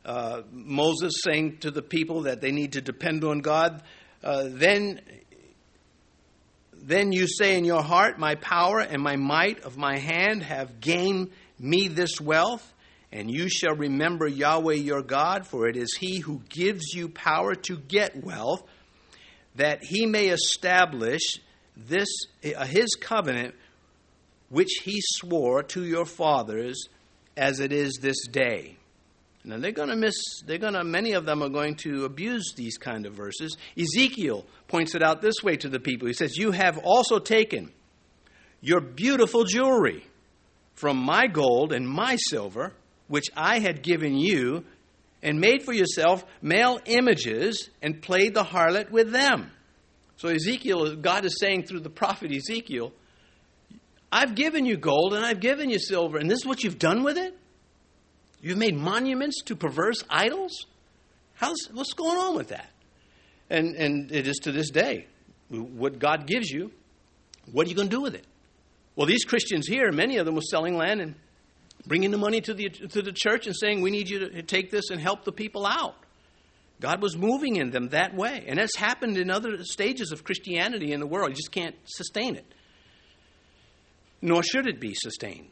[0.04, 3.82] uh, Moses saying to the people that they need to depend on God.
[4.22, 5.00] Uh, then
[6.82, 10.80] then you say in your heart, My power and my might of my hand have
[10.80, 12.74] gained me this wealth,
[13.12, 17.54] and you shall remember Yahweh your God, for it is he who gives you power
[17.54, 18.62] to get wealth,
[19.56, 21.40] that he may establish
[21.76, 22.08] this
[22.44, 23.54] uh, his covenant
[24.48, 26.88] which he swore to your fathers
[27.36, 28.76] as it is this day.
[29.44, 30.14] Now they're going to miss
[30.46, 33.56] they're going to many of them are going to abuse these kind of verses.
[33.78, 36.08] Ezekiel points it out this way to the people.
[36.08, 37.72] He says, "You have also taken
[38.60, 40.04] your beautiful jewelry
[40.80, 42.72] from my gold and my silver,
[43.06, 44.64] which I had given you,
[45.22, 49.50] and made for yourself male images and played the harlot with them.
[50.16, 52.92] So, Ezekiel, God is saying through the prophet Ezekiel,
[54.10, 57.04] I've given you gold and I've given you silver, and this is what you've done
[57.04, 57.36] with it?
[58.40, 60.66] You've made monuments to perverse idols?
[61.34, 62.70] How's, what's going on with that?
[63.50, 65.06] And, and it is to this day.
[65.50, 66.70] What God gives you,
[67.52, 68.24] what are you going to do with it?
[68.96, 71.14] Well, these Christians here, many of them were selling land and
[71.86, 74.70] bringing the money to the, to the church and saying, We need you to take
[74.70, 75.94] this and help the people out.
[76.80, 78.44] God was moving in them that way.
[78.46, 81.30] And it's happened in other stages of Christianity in the world.
[81.30, 82.46] You just can't sustain it.
[84.22, 85.50] Nor should it be sustained.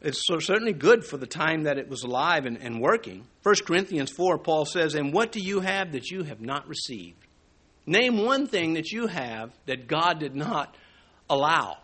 [0.00, 3.26] It's certainly good for the time that it was alive and, and working.
[3.42, 7.26] 1 Corinthians 4, Paul says, And what do you have that you have not received?
[7.84, 10.74] Name one thing that you have that God did not
[11.28, 11.78] allow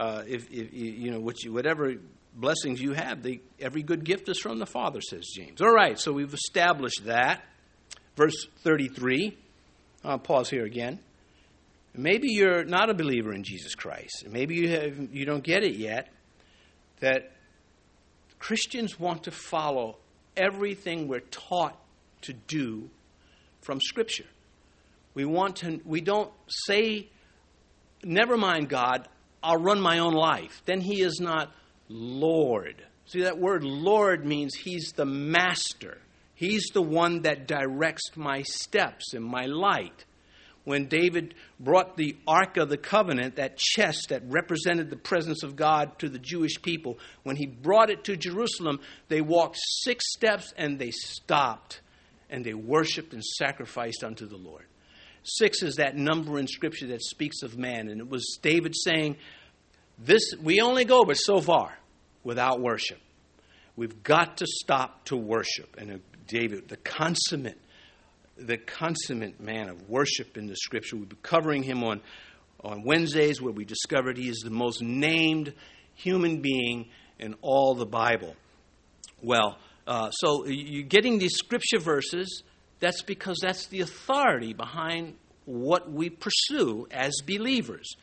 [0.00, 1.92] uh, if, if, you know whatever
[2.34, 5.60] blessings you have, they, every good gift is from the Father, says James.
[5.60, 7.44] All right, so we've established that.
[8.16, 9.36] Verse 33.
[10.02, 11.00] I'll pause here again.
[11.94, 14.24] Maybe you're not a believer in Jesus Christ.
[14.26, 16.08] Maybe you, have, you don't get it yet.
[17.00, 17.32] That
[18.38, 19.98] Christians want to follow
[20.34, 21.78] everything we're taught
[22.22, 22.88] to do
[23.60, 24.26] from Scripture.
[25.12, 25.80] We want to.
[25.84, 27.08] We don't say,
[28.04, 29.08] "Never mind God.
[29.42, 30.62] I'll run my own life.
[30.66, 31.52] Then he is not
[31.88, 32.82] Lord.
[33.06, 35.98] See, that word Lord means he's the master.
[36.34, 40.04] He's the one that directs my steps and my light.
[40.64, 45.56] When David brought the Ark of the Covenant, that chest that represented the presence of
[45.56, 50.52] God to the Jewish people, when he brought it to Jerusalem, they walked six steps
[50.56, 51.80] and they stopped
[52.28, 54.66] and they worshiped and sacrificed unto the Lord.
[55.22, 57.88] Six is that number in Scripture that speaks of man.
[57.88, 59.16] And it was David saying,
[59.98, 61.76] this, We only go but so far
[62.24, 62.98] without worship.
[63.76, 65.76] We've got to stop to worship.
[65.78, 67.58] And David, the consummate,
[68.36, 72.00] the consummate man of worship in the Scripture, we'll be covering him on,
[72.62, 75.52] on Wednesdays, where we discovered he is the most named
[75.94, 78.34] human being in all the Bible.
[79.22, 82.42] Well, uh, so you're getting these scripture verses
[82.80, 85.14] that's because that's the authority behind
[85.44, 87.94] what we pursue as believers.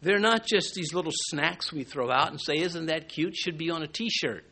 [0.00, 3.36] They're not just these little snacks we throw out and say, Isn't that cute?
[3.36, 4.44] Should be on a t shirt.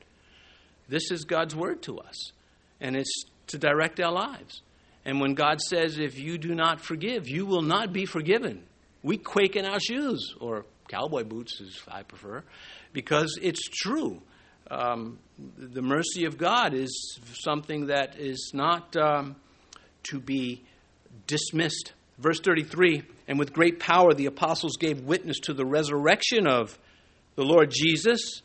[0.89, 2.33] This is God's word to us,
[2.81, 4.63] and it's to direct our lives.
[5.05, 8.65] And when God says, If you do not forgive, you will not be forgiven,
[9.03, 12.43] we quake in our shoes, or cowboy boots, as I prefer,
[12.93, 14.21] because it's true.
[14.69, 15.19] Um,
[15.59, 18.97] the mercy of God is something that is not.
[18.97, 19.37] Um,
[20.11, 20.63] to be
[21.27, 21.93] dismissed.
[22.19, 26.79] Verse 33 And with great power the apostles gave witness to the resurrection of
[27.35, 28.43] the Lord Jesus,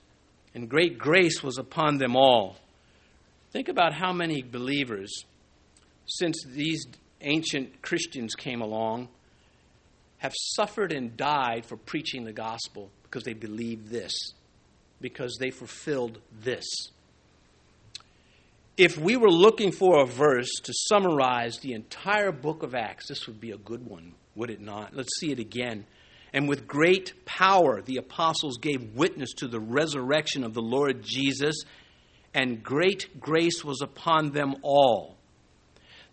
[0.53, 2.57] and great grace was upon them all.
[3.51, 5.24] Think about how many believers,
[6.05, 6.86] since these
[7.22, 9.07] ancient Christians came along,
[10.18, 14.14] have suffered and died for preaching the gospel because they believed this,
[14.99, 16.66] because they fulfilled this.
[18.78, 23.28] If we were looking for a verse to summarize the entire book of Acts, this
[23.28, 24.96] would be a good one, would it not?
[24.96, 25.86] Let's see it again.
[26.34, 31.64] And with great power, the apostles gave witness to the resurrection of the Lord Jesus,
[32.34, 35.18] and great grace was upon them all.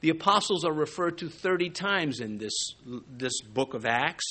[0.01, 2.75] The apostles are referred to 30 times in this,
[3.09, 4.25] this book of Acts.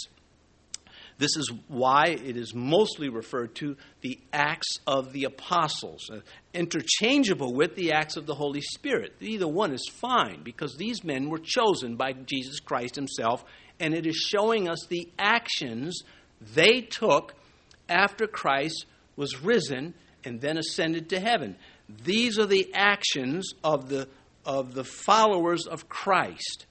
[1.18, 6.20] This is why it is mostly referred to the Acts of the Apostles, uh,
[6.54, 9.16] interchangeable with the Acts of the Holy Spirit.
[9.20, 13.44] Either one is fine because these men were chosen by Jesus Christ Himself,
[13.80, 16.04] and it is showing us the actions
[16.54, 17.34] they took
[17.90, 21.56] after Christ was risen and then ascended to heaven.
[22.04, 24.08] These are the actions of the,
[24.46, 26.66] of the followers of Christ.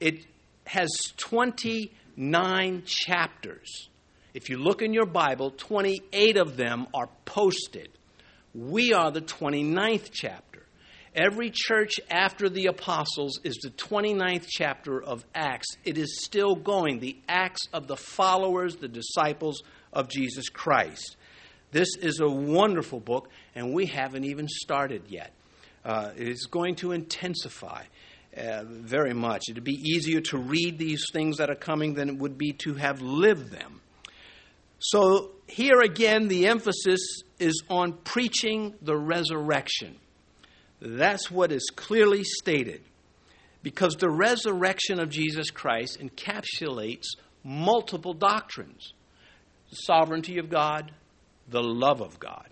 [0.00, 0.26] It
[0.66, 3.88] has 20 nine chapters.
[4.32, 7.88] If you look in your Bible, 28 of them are posted.
[8.54, 10.54] We are the 29th chapter.
[11.14, 15.68] Every church after the apostles is the 29th chapter of Acts.
[15.84, 19.62] It is still going, the Acts of the followers, the disciples
[19.92, 21.16] of Jesus Christ.
[21.70, 25.32] This is a wonderful book, and we haven't even started yet.
[25.84, 27.84] Uh, it is going to intensify.
[28.36, 29.42] Uh, very much.
[29.48, 32.74] It'd be easier to read these things that are coming than it would be to
[32.74, 33.80] have lived them.
[34.80, 39.96] So, here again, the emphasis is on preaching the resurrection.
[40.80, 42.82] That's what is clearly stated.
[43.62, 47.06] Because the resurrection of Jesus Christ encapsulates
[47.44, 48.92] multiple doctrines
[49.70, 50.92] the sovereignty of God,
[51.48, 52.48] the love of God.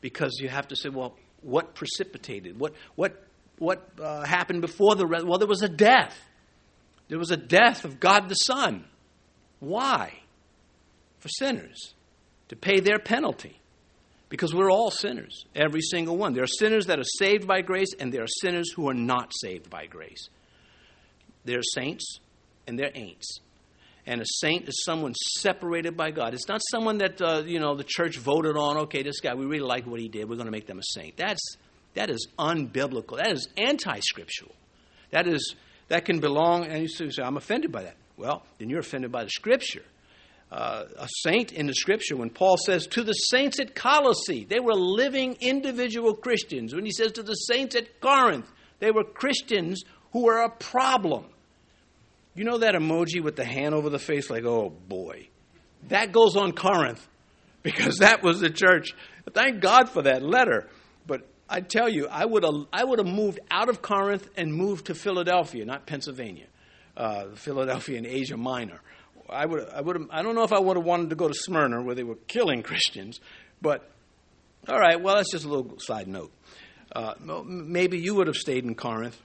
[0.00, 2.58] Because you have to say, well, what precipitated?
[2.58, 3.27] What, what
[3.58, 6.16] what uh, happened before the res- well there was a death
[7.08, 8.84] there was a death of god the son
[9.60, 10.12] why
[11.18, 11.94] for sinners
[12.48, 13.60] to pay their penalty
[14.28, 17.92] because we're all sinners every single one there are sinners that are saved by grace
[17.98, 20.28] and there are sinners who are not saved by grace
[21.44, 22.18] there are saints
[22.66, 23.40] and there ain'ts
[24.08, 26.32] and a saint is someone separated by God.
[26.32, 28.78] It's not someone that uh, you know the church voted on.
[28.78, 30.28] Okay, this guy we really like what he did.
[30.28, 31.18] We're going to make them a saint.
[31.18, 31.42] That's
[31.98, 33.16] that is unbiblical.
[33.16, 34.54] That is anti-scriptural.
[35.10, 35.56] That is
[35.88, 36.64] that can belong.
[36.66, 39.82] And you say, "I'm offended by that." Well, then you're offended by the Scripture.
[40.50, 44.60] Uh, a saint in the Scripture, when Paul says to the saints at Colossae, they
[44.60, 46.74] were living individual Christians.
[46.74, 49.82] When he says to the saints at Corinth, they were Christians
[50.12, 51.26] who were a problem.
[52.34, 55.28] You know that emoji with the hand over the face, like, oh boy.
[55.88, 57.06] That goes on Corinth
[57.62, 58.94] because that was the church.
[59.34, 60.68] Thank God for that letter.
[61.48, 64.86] I tell you, I would have I would have moved out of Corinth and moved
[64.86, 66.46] to Philadelphia, not Pennsylvania,
[66.96, 68.80] uh, Philadelphia in Asia Minor.
[69.30, 71.34] I would I would I don't know if I would have wanted to go to
[71.34, 73.20] Smyrna where they were killing Christians,
[73.62, 73.90] but
[74.68, 75.00] all right.
[75.00, 76.32] Well, that's just a little side note.
[76.94, 79.20] Uh, maybe you would have stayed in Corinth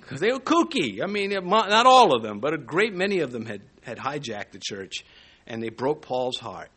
[0.00, 1.02] because they were kooky.
[1.02, 4.52] I mean, not all of them, but a great many of them had had hijacked
[4.52, 5.04] the church,
[5.46, 6.70] and they broke Paul's heart.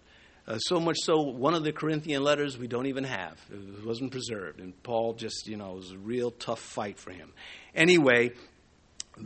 [0.47, 3.39] Uh, so much so, one of the Corinthian letters we don't even have.
[3.51, 4.59] It wasn't preserved.
[4.59, 7.33] And Paul just, you know, it was a real tough fight for him.
[7.73, 8.31] Anyway,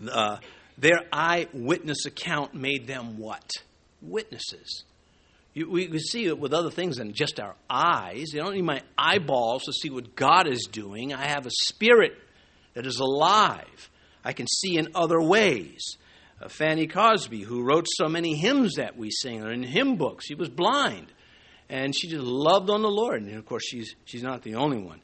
[0.10, 0.38] uh,
[0.78, 3.52] their eyewitness account made them what?
[4.02, 4.86] Witnesses.
[5.54, 8.32] You, we, we see it with other things than just our eyes.
[8.32, 11.14] You don't need my eyeballs to see what God is doing.
[11.14, 12.14] I have a spirit
[12.76, 13.90] that is alive.
[14.24, 15.98] I can see in other ways.
[16.42, 20.26] Uh, Fanny Crosby, who wrote so many hymns that we sing, or in hymn books.
[20.26, 21.12] She was blind,
[21.70, 23.22] and she just loved on the Lord.
[23.22, 25.02] And of course, she's, she's not the only one.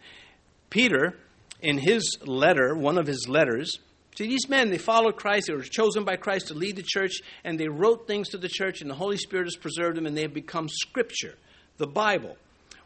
[0.69, 1.17] Peter,
[1.61, 3.79] in his letter, one of his letters,
[4.17, 5.47] See, these men, they followed Christ.
[5.47, 8.47] They were chosen by Christ to lead the church, and they wrote things to the
[8.47, 11.35] church, and the Holy Spirit has preserved them, and they have become Scripture,
[11.77, 12.37] the Bible.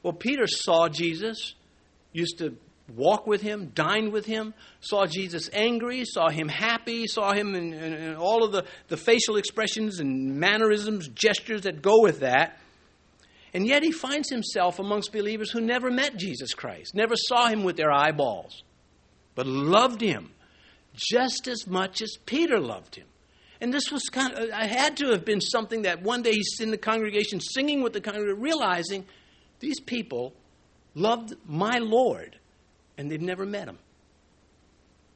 [0.01, 1.53] Well, Peter saw Jesus,
[2.13, 2.55] used to
[2.95, 7.73] walk with him, dine with him, saw Jesus angry, saw him happy, saw him in,
[7.73, 12.57] in, in, all of the, the facial expressions and mannerisms, gestures that go with that.
[13.53, 17.63] And yet he finds himself amongst believers who never met Jesus Christ, never saw him
[17.63, 18.63] with their eyeballs,
[19.35, 20.31] but loved him
[20.93, 23.07] just as much as Peter loved him.
[23.61, 26.59] And this was kind of, I had to have been something that one day he's
[26.61, 29.05] in the congregation singing with the congregation, realizing
[29.59, 30.33] these people
[30.95, 32.37] loved my Lord
[32.99, 33.79] and they've never met him.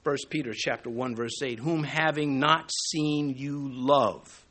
[0.04, 4.46] 1 Peter chapter 1 verse 8, whom having not seen you love.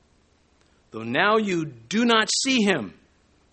[0.90, 2.92] Though now you do not see him,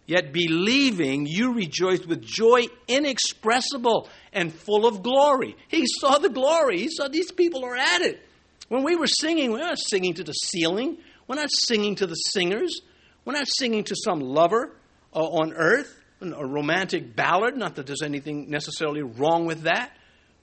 [0.05, 5.55] yet believing you rejoice with joy inexpressible and full of glory.
[5.69, 6.79] He saw the glory.
[6.79, 8.19] He saw these people are at it.
[8.67, 10.97] When we were singing, we're not singing to the ceiling.
[11.27, 12.81] We're not singing to the singers.
[13.23, 14.75] We're not singing to some lover
[15.13, 17.55] uh, on earth, a romantic ballad.
[17.55, 19.91] Not that there's anything necessarily wrong with that.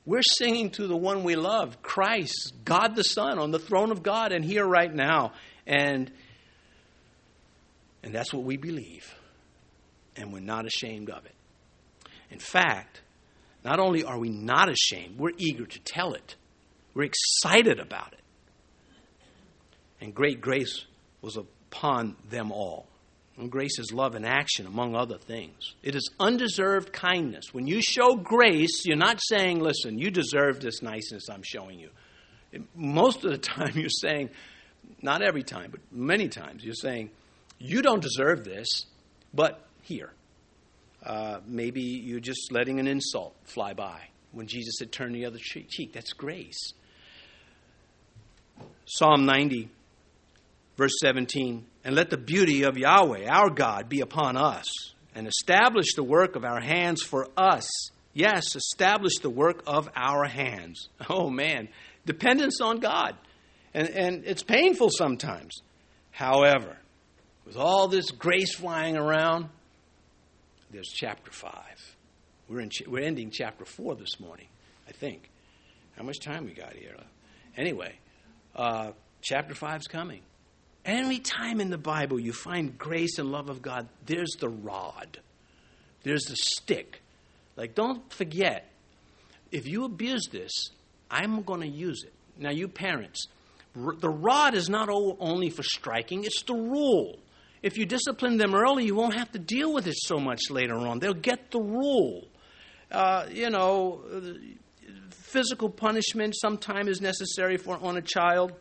[0.04, 4.02] We're singing to the one we love, Christ, God the Son, on the throne of
[4.02, 5.32] God and here right now.
[5.66, 6.10] And,
[8.02, 9.12] and that's what we believe.
[10.14, 11.34] And we're not ashamed of it.
[12.30, 13.02] In fact,
[13.64, 16.36] not only are we not ashamed, we're eager to tell it.
[16.94, 18.20] We're excited about it.
[20.00, 20.84] And great grace
[21.20, 22.86] was upon them all.
[23.38, 25.74] And grace is love in action, among other things.
[25.82, 27.52] It is undeserved kindness.
[27.52, 31.90] When you show grace, you're not saying, listen, you deserve this niceness I'm showing you.
[32.74, 34.30] Most of the time, you're saying,
[35.02, 37.10] not every time, but many times, you're saying,
[37.58, 38.86] you don't deserve this,
[39.34, 40.12] but here.
[41.04, 44.00] Uh, maybe you're just letting an insult fly by
[44.32, 45.92] when Jesus said, turn the other cheek.
[45.92, 46.72] That's grace.
[48.86, 49.68] Psalm 90,
[50.76, 54.66] verse 17 and let the beauty of Yahweh, our God, be upon us,
[55.14, 57.70] and establish the work of our hands for us.
[58.12, 60.88] Yes, establish the work of our hands.
[61.08, 61.68] Oh man,
[62.04, 63.14] dependence on God.
[63.72, 65.60] And, and it's painful sometimes.
[66.10, 66.76] However,
[67.44, 69.48] with all this grace flying around,
[70.72, 71.52] there's chapter 5.
[72.48, 74.48] We're, in, we're ending chapter 4 this morning,
[74.88, 75.30] I think.
[75.96, 76.96] How much time we got here?
[77.56, 77.94] Anyway,
[78.56, 78.90] uh,
[79.22, 80.22] chapter 5 is coming.
[80.86, 85.18] Any time in the Bible you find grace and love of God, there's the rod,
[86.04, 87.02] there's the stick.
[87.56, 88.70] Like, don't forget,
[89.50, 90.52] if you abuse this,
[91.10, 92.12] I'm going to use it.
[92.38, 93.26] Now, you parents,
[93.74, 97.18] the rod is not only for striking, it's the rule.
[97.62, 100.76] If you discipline them early, you won't have to deal with it so much later
[100.76, 101.00] on.
[101.00, 102.28] They'll get the rule.
[102.92, 104.02] Uh, you know,
[105.10, 108.52] physical punishment sometimes is necessary for on a child.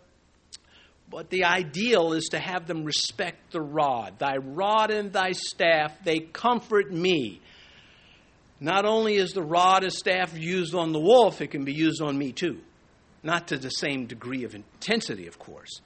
[1.16, 4.20] But the ideal is to have them respect the rod.
[4.20, 7.39] Thy rod and thy staff, they comfort me.
[8.59, 12.01] Not only is the rod and staff used on the wolf, it can be used
[12.01, 12.59] on me too.
[13.24, 15.80] Not to the same degree of intensity, of course.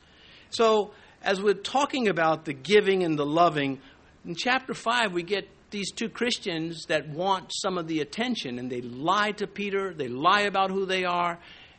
[0.50, 3.82] So, as we're talking about the giving and the loving,
[4.26, 8.68] in chapter 5, we get these two Christians that want some of the attention, and
[8.68, 11.38] they lie to Peter, they lie about who they are,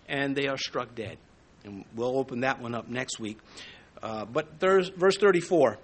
[0.09, 1.19] and they are struck dead.
[1.65, 3.39] And we'll open that one up next week.
[4.03, 5.79] Uh, but there's verse 34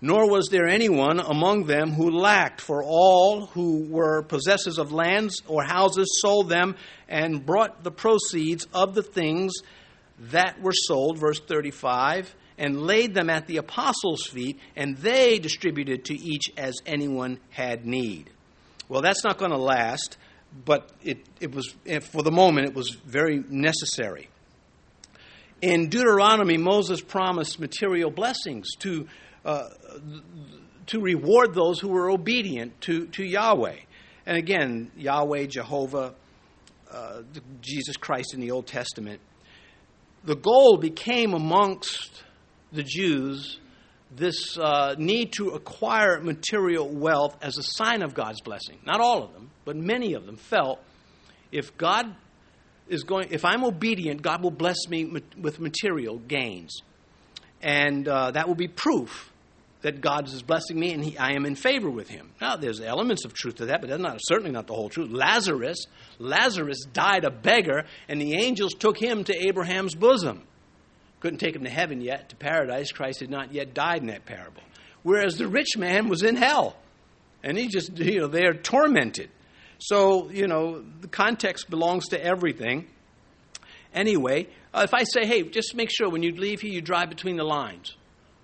[0.00, 5.42] Nor was there anyone among them who lacked, for all who were possessors of lands
[5.48, 6.76] or houses sold them
[7.08, 9.54] and brought the proceeds of the things
[10.30, 16.04] that were sold, verse 35, and laid them at the apostles' feet, and they distributed
[16.04, 18.30] to each as anyone had need.
[18.88, 20.16] Well, that's not going to last,
[20.64, 21.74] but it, it was,
[22.12, 24.28] for the moment, it was very necessary.
[25.60, 29.08] In Deuteronomy, Moses promised material blessings to,
[29.44, 29.68] uh,
[30.86, 33.76] to reward those who were obedient to, to Yahweh.
[34.24, 36.14] And again, Yahweh, Jehovah,
[36.90, 37.22] uh,
[37.60, 39.20] Jesus Christ in the Old Testament.
[40.24, 42.22] The goal became amongst
[42.72, 43.58] the Jews
[44.14, 48.78] this uh, need to acquire material wealth as a sign of God's blessing.
[48.86, 50.80] Not all of them, but many of them felt
[51.52, 52.14] if God
[52.88, 56.82] is going, if I'm obedient, God will bless me with material gains.
[57.62, 59.32] And uh, that will be proof
[59.82, 62.30] that God is blessing me and he, I am in favor with him.
[62.40, 65.10] Now, there's elements of truth to that, but that's not, certainly not the whole truth.
[65.10, 65.86] Lazarus,
[66.18, 70.42] Lazarus died a beggar, and the angels took him to Abraham's bosom.
[71.20, 72.90] Couldn't take him to heaven yet, to paradise.
[72.90, 74.62] Christ had not yet died in that parable.
[75.02, 76.76] Whereas the rich man was in hell,
[77.44, 79.30] and he just, you know, they're tormented.
[79.78, 82.88] So, you know, the context belongs to everything.
[83.94, 87.08] Anyway, uh, if I say, hey, just make sure when you leave here, you drive
[87.08, 87.96] between the lines.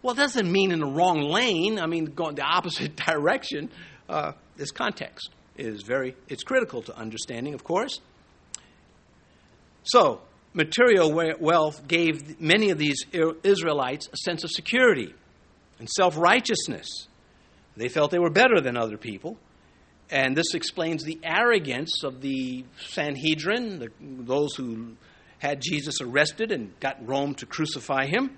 [0.03, 1.79] Well, it doesn't mean in the wrong lane.
[1.79, 3.71] I mean, going the opposite direction.
[4.09, 8.01] Uh, this context is very, it's critical to understanding, of course.
[9.83, 10.23] So,
[10.53, 13.05] material wealth gave many of these
[13.43, 15.15] Israelites a sense of security
[15.79, 17.09] and self righteousness.
[17.77, 19.37] They felt they were better than other people.
[20.11, 24.97] And this explains the arrogance of the Sanhedrin, the, those who
[25.39, 28.37] had Jesus arrested and got Rome to crucify him.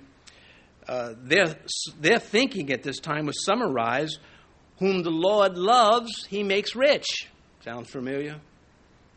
[0.89, 1.57] Uh, their,
[2.01, 4.19] their thinking at this time was summarized
[4.79, 7.07] Whom the Lord loves, he makes rich.
[7.65, 8.41] Sounds familiar?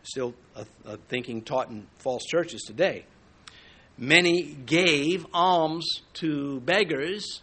[0.03, 3.05] Still a, a thinking taught in false churches today.
[3.97, 5.85] Many gave alms
[6.15, 7.41] to beggars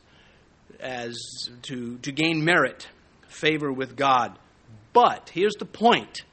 [0.80, 1.18] as
[1.62, 2.88] to, to gain merit,
[3.28, 4.38] favor with God.
[4.96, 6.24] But here's the point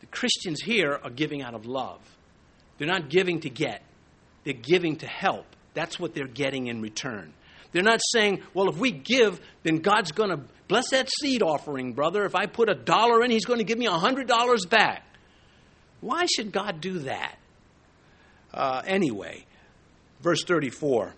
[0.00, 2.00] the Christians here are giving out of love,
[2.78, 3.82] they're not giving to get.
[4.44, 5.44] They're giving to help.
[5.74, 7.34] That's what they're getting in return.
[7.72, 11.92] They're not saying, well, if we give, then God's going to bless that seed offering,
[11.92, 12.24] brother.
[12.24, 15.04] If I put a dollar in, He's going to give me a $100 back.
[16.00, 17.36] Why should God do that?
[18.54, 19.44] Uh, anyway,
[20.22, 21.12] verse 34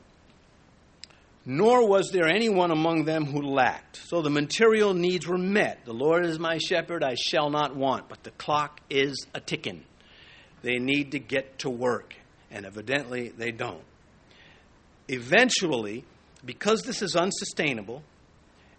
[1.47, 3.97] Nor was there anyone among them who lacked.
[4.09, 5.85] So the material needs were met.
[5.85, 8.09] The Lord is my shepherd, I shall not want.
[8.09, 9.85] But the clock is a ticking.
[10.63, 12.15] They need to get to work,
[12.51, 13.83] and evidently they don't.
[15.09, 16.05] Eventually,
[16.45, 18.03] because this is unsustainable,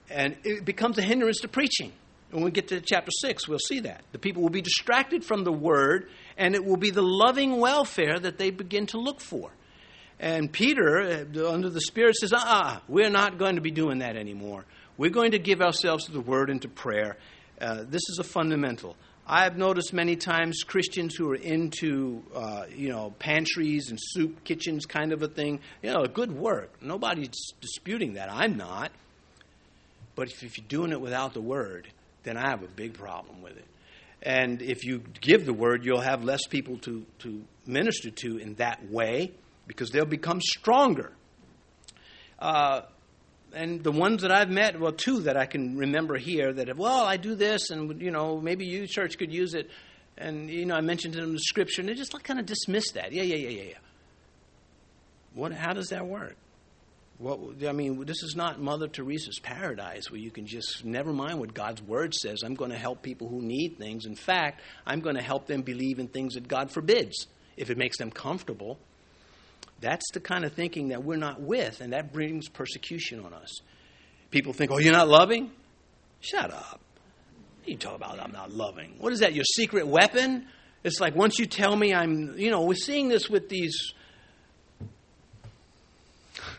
[0.09, 1.91] and it becomes a hindrance to preaching.
[2.29, 4.03] When we get to chapter 6, we'll see that.
[4.11, 8.19] The people will be distracted from the word, and it will be the loving welfare
[8.19, 9.51] that they begin to look for.
[10.21, 13.61] And Peter, uh, under the Spirit, says, uh uh-uh, uh, we are not going to
[13.61, 14.65] be doing that anymore.
[14.95, 17.17] We're going to give ourselves to the word and to prayer.
[17.59, 18.95] Uh, this is a fundamental.
[19.25, 24.43] I have noticed many times Christians who are into, uh, you know, pantries and soup
[24.43, 26.71] kitchens kind of a thing, you know, a good work.
[26.83, 28.31] Nobody's disputing that.
[28.31, 28.91] I'm not.
[30.13, 31.87] But if, if you're doing it without the word,
[32.23, 33.65] then I have a big problem with it.
[34.21, 38.53] And if you give the word, you'll have less people to, to minister to in
[38.55, 39.31] that way
[39.71, 41.13] because they'll become stronger.
[42.37, 42.81] Uh,
[43.53, 46.77] and the ones that I've met, well, two that I can remember here that have,
[46.77, 49.69] well, I do this, and you know, maybe you church could use it,
[50.17, 52.45] and you know, I mentioned it in the scripture, and they just like kind of
[52.45, 53.13] dismiss that.
[53.13, 53.77] Yeah, yeah, yeah, yeah, yeah.
[55.33, 55.53] What?
[55.53, 56.35] How does that work?
[57.17, 61.39] What, I mean, this is not Mother Teresa's paradise where you can just never mind
[61.39, 62.41] what God's word says.
[62.43, 64.05] I'm going to help people who need things.
[64.05, 67.77] In fact, I'm going to help them believe in things that God forbids if it
[67.77, 68.79] makes them comfortable.
[69.81, 73.61] That's the kind of thinking that we're not with, and that brings persecution on us.
[74.29, 75.51] People think, oh, you're not loving?
[76.21, 76.79] Shut up.
[77.65, 78.95] You talk about I'm not loving.
[78.99, 80.47] What is that, your secret weapon?
[80.83, 83.93] It's like once you tell me I'm, you know, we're seeing this with these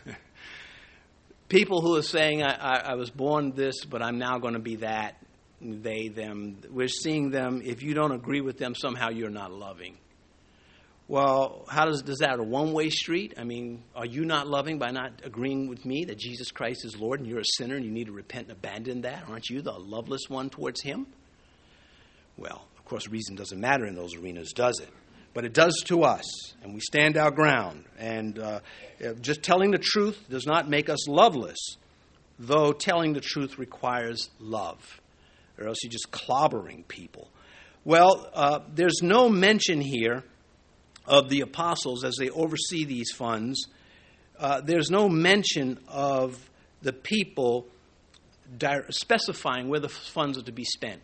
[1.49, 4.59] people who are saying, I, I, I was born this, but I'm now going to
[4.59, 5.17] be that,
[5.61, 6.57] they, them.
[6.69, 9.97] We're seeing them, if you don't agree with them, somehow you're not loving.
[11.07, 13.33] Well, how does, does that a one way street?
[13.37, 16.97] I mean, are you not loving by not agreeing with me that Jesus Christ is
[16.97, 19.25] Lord and you're a sinner and you need to repent and abandon that?
[19.29, 21.07] Aren't you the loveless one towards Him?
[22.37, 24.89] Well, of course, reason doesn't matter in those arenas, does it?
[25.33, 27.85] but it does to us, and we stand our ground.
[27.97, 28.59] And uh,
[29.21, 31.77] just telling the truth does not make us loveless,
[32.37, 35.01] though telling the truth requires love,
[35.57, 37.29] or else you're just clobbering people.
[37.83, 40.23] Well, uh, there's no mention here
[41.05, 43.67] of the apostles as they oversee these funds.
[44.39, 46.49] Uh, there's no mention of
[46.81, 47.67] the people
[48.57, 51.01] di- specifying where the funds are to be spent.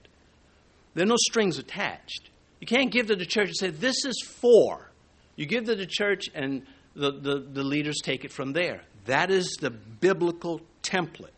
[0.94, 2.30] There are no strings attached.
[2.60, 4.90] You can't give to the church and say, this is for.
[5.36, 6.64] You give to the church and
[6.96, 8.82] the, the, the leaders take it from there.
[9.06, 11.30] That is the biblical template.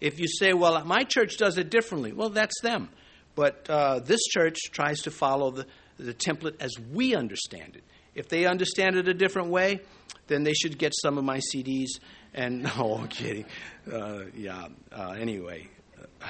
[0.00, 2.90] If you say, well, my church does it differently, well, that's them.
[3.34, 5.66] But uh, this church tries to follow the,
[5.98, 7.84] the template as we understand it.
[8.18, 9.80] If they understand it a different way,
[10.26, 12.00] then they should get some of my CDs.
[12.34, 13.46] And no, I'm kidding.
[13.90, 14.66] Uh, yeah.
[14.90, 16.26] Uh, anyway, uh,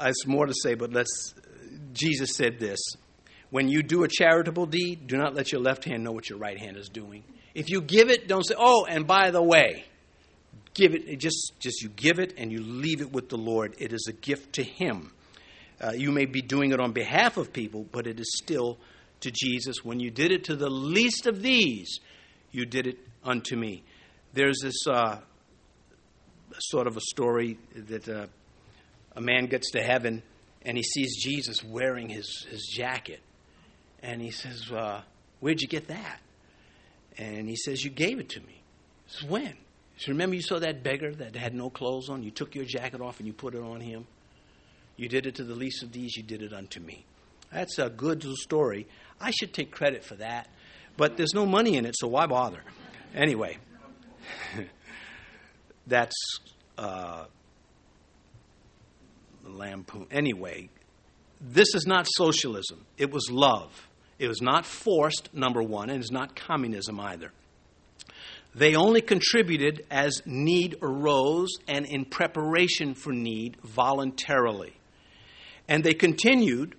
[0.00, 1.34] it's more to say, but let's.
[1.92, 2.78] Jesus said this
[3.50, 6.38] when you do a charitable deed, do not let your left hand know what your
[6.38, 7.24] right hand is doing.
[7.54, 9.84] If you give it, don't say, "Oh, and by the way."
[10.72, 13.74] Give it, just just you give it and you leave it with the Lord.
[13.78, 15.12] It is a gift to him.
[15.80, 18.78] Uh, you may be doing it on behalf of people, but it is still
[19.20, 19.84] to Jesus.
[19.84, 22.00] When you did it to the least of these,
[22.52, 23.82] you did it unto me.
[24.32, 25.18] There's this uh,
[26.58, 28.26] sort of a story that uh,
[29.16, 30.22] a man gets to heaven
[30.62, 33.20] and he sees Jesus wearing his, his jacket.
[34.02, 35.02] And he says, uh,
[35.40, 36.20] Where'd you get that?
[37.16, 38.62] And he says, You gave it to me.
[39.06, 39.46] He says, When?
[39.94, 42.22] He says, Remember you saw that beggar that had no clothes on?
[42.22, 44.06] You took your jacket off and you put it on him?
[44.96, 47.04] You did it to the least of these, you did it unto me.
[47.52, 48.86] That's a good story.
[49.20, 50.48] I should take credit for that,
[50.96, 52.62] but there's no money in it, so why bother?
[53.14, 53.58] Anyway,
[55.86, 56.14] that's
[56.78, 57.24] uh,
[59.44, 60.06] lampoon.
[60.10, 60.70] Anyway,
[61.40, 63.86] this is not socialism, it was love.
[64.18, 67.32] It was not forced, number one, and it's not communism either.
[68.54, 74.78] They only contributed as need arose and in preparation for need voluntarily.
[75.66, 76.74] And they continued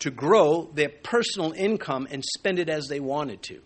[0.00, 3.60] to grow their personal income and spend it as they wanted to.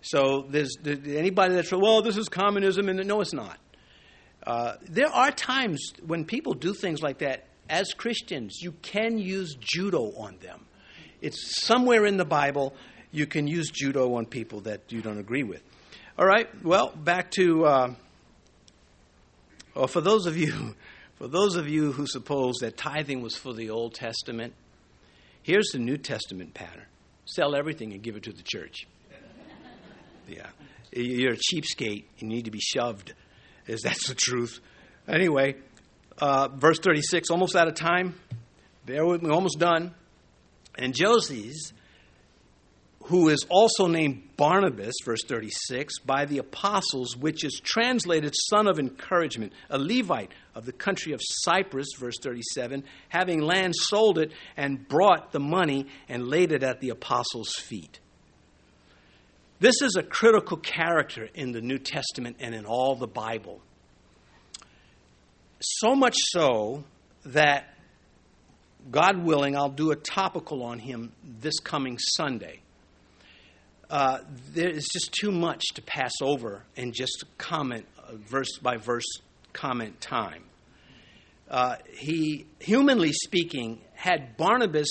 [0.00, 3.58] So there's anybody that's well, this is communism, and no, it's not.
[4.46, 7.44] Uh, there are times when people do things like that.
[7.68, 10.64] As Christians, you can use judo on them.
[11.20, 12.74] It's somewhere in the Bible.
[13.10, 15.62] you can use judo on people that you don't agree with.
[16.18, 17.64] All right, well, back to.
[17.64, 17.94] Uh,
[19.74, 20.74] well, for those of you,
[21.16, 24.54] for those of you who suppose that tithing was for the Old Testament,
[25.48, 26.84] here's the New Testament pattern:
[27.24, 28.86] sell everything and give it to the church.
[30.28, 30.46] Yeah,
[30.92, 32.04] you're a cheapskate.
[32.18, 33.14] You need to be shoved.
[33.66, 34.60] Is that's the truth?
[35.08, 35.54] Anyway,
[36.18, 38.14] uh, verse 36, almost out of time.
[38.84, 39.94] Bear with me, almost done.
[40.76, 41.72] And Joses,
[43.08, 48.78] who is also named Barnabas, verse 36, by the apostles, which is translated son of
[48.78, 54.86] encouragement, a Levite of the country of Cyprus, verse 37, having land sold it and
[54.86, 57.98] brought the money and laid it at the apostles' feet.
[59.58, 63.62] This is a critical character in the New Testament and in all the Bible.
[65.60, 66.84] So much so
[67.24, 67.74] that,
[68.90, 72.60] God willing, I'll do a topical on him this coming Sunday.
[73.90, 74.18] Uh,
[74.52, 79.06] there is just too much to pass over and just comment uh, verse by verse
[79.52, 80.44] comment time.
[81.50, 84.88] Uh, he, humanly speaking, had Barnabas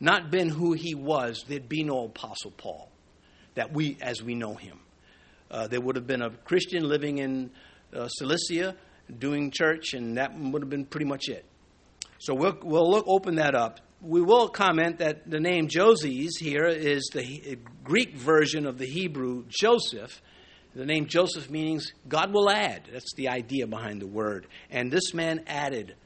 [0.00, 2.90] not been who he was, there'd be no Apostle Paul,
[3.54, 4.78] that we as we know him.
[5.50, 7.50] Uh, there would have been a Christian living in
[7.94, 8.76] uh, Cilicia
[9.18, 11.46] doing church, and that would have been pretty much it.
[12.20, 13.80] So we'll, we'll look, open that up.
[14.00, 19.44] We will comment that the name Joses here is the Greek version of the Hebrew
[19.48, 20.22] Joseph.
[20.76, 22.82] The name Joseph means God will add.
[22.92, 24.46] That's the idea behind the word.
[24.70, 25.96] And this man added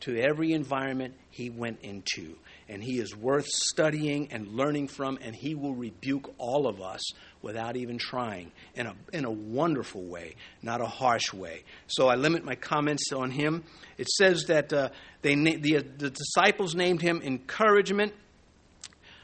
[0.00, 2.36] to every environment he went into.
[2.68, 7.02] And he is worth studying and learning from, and he will rebuke all of us
[7.42, 11.64] without even trying in a, in a wonderful way, not a harsh way.
[11.86, 13.64] So I limit my comments on him.
[13.98, 14.88] It says that uh,
[15.22, 18.12] they, the, the disciples named him encouragement.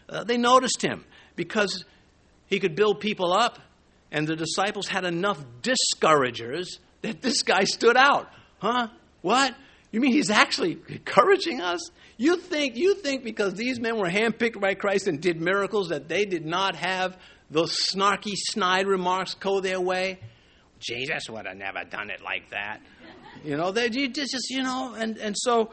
[0.09, 1.05] Uh, they noticed him
[1.37, 1.85] because
[2.47, 3.59] he could build people up,
[4.11, 8.29] and the disciples had enough discouragers that this guy stood out.
[8.59, 8.89] Huh?
[9.23, 9.55] What?
[9.91, 11.91] You mean he's actually encouraging us?
[12.17, 16.09] You think you think because these men were handpicked by Christ and did miracles that
[16.09, 17.17] they did not have
[17.51, 20.19] those snarky, snide remarks go their way.
[20.81, 22.81] Jesus would have never done it like that.
[23.45, 25.71] You know, they just, you know, and, and so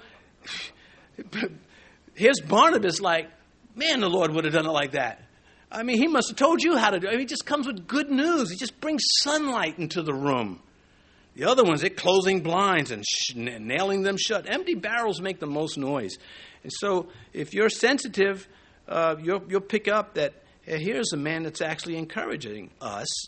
[2.14, 3.30] here's Barnabas like,
[3.76, 5.22] man, the Lord would have done it like that.
[5.72, 7.10] I mean, he must have told you how to do it.
[7.10, 8.50] I mean, he just comes with good news.
[8.52, 10.62] He just brings sunlight into the room.
[11.36, 14.46] The other ones, they're closing blinds and sh- nailing them shut.
[14.50, 16.18] Empty barrels make the most noise.
[16.64, 18.48] And so, if you're sensitive,
[18.88, 23.28] uh, you'll, you'll pick up that here's a man that's actually encouraging us.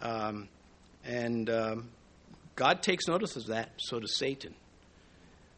[0.00, 0.48] Um,
[1.04, 1.88] and um,
[2.54, 4.54] God takes notice of that, so does Satan.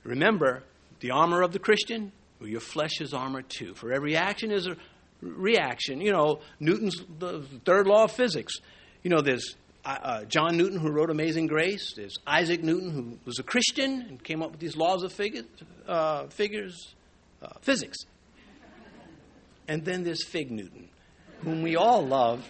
[0.05, 0.63] Remember,
[1.01, 3.75] the armor of the Christian, well, your flesh is armor too.
[3.75, 4.77] For every action is a
[5.21, 6.01] reaction.
[6.01, 8.55] You know, Newton's the third law of physics.
[9.03, 11.95] You know, there's uh, uh, John Newton, who wrote Amazing Grace.
[11.95, 15.19] There's Isaac Newton, who was a Christian and came up with these laws of
[15.87, 16.95] uh, figures,
[17.43, 17.99] uh, physics.
[19.69, 20.89] And then there's Fig Newton,
[21.43, 22.47] whom we all love.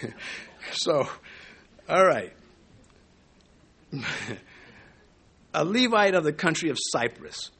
[0.72, 1.08] so,
[1.88, 2.32] all right.
[5.54, 7.50] a Levite of the country of Cyprus.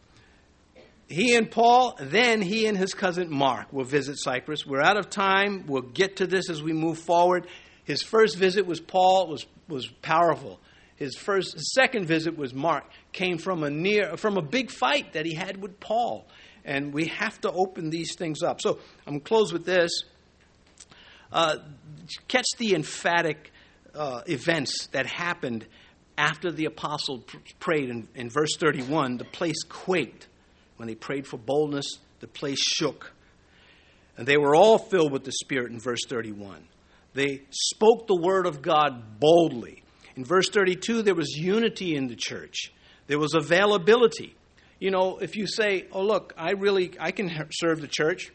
[1.06, 4.66] He and Paul, then he and his cousin Mark will visit Cyprus.
[4.66, 5.64] We're out of time.
[5.66, 7.46] We'll get to this as we move forward.
[7.84, 10.60] His first visit was Paul, was, was powerful.
[10.96, 15.12] His first, his second visit was Mark, came from a near, from a big fight
[15.12, 16.26] that he had with Paul.
[16.64, 18.60] And we have to open these things up.
[18.60, 20.04] So I'm close with this.
[21.30, 21.58] Uh,
[22.28, 23.52] catch the emphatic
[23.94, 25.66] uh, events that happened
[26.16, 29.16] after the apostle pr- prayed in, in verse 31.
[29.16, 30.28] The place quaked.
[30.76, 33.12] When they prayed for boldness, the place shook.
[34.16, 36.64] And they were all filled with the Spirit in verse 31.
[37.14, 39.82] They spoke the word of God boldly.
[40.16, 42.72] In verse 32, there was unity in the church,
[43.06, 44.34] there was availability.
[44.80, 48.32] You know, if you say, oh, look, I really, I can serve the church,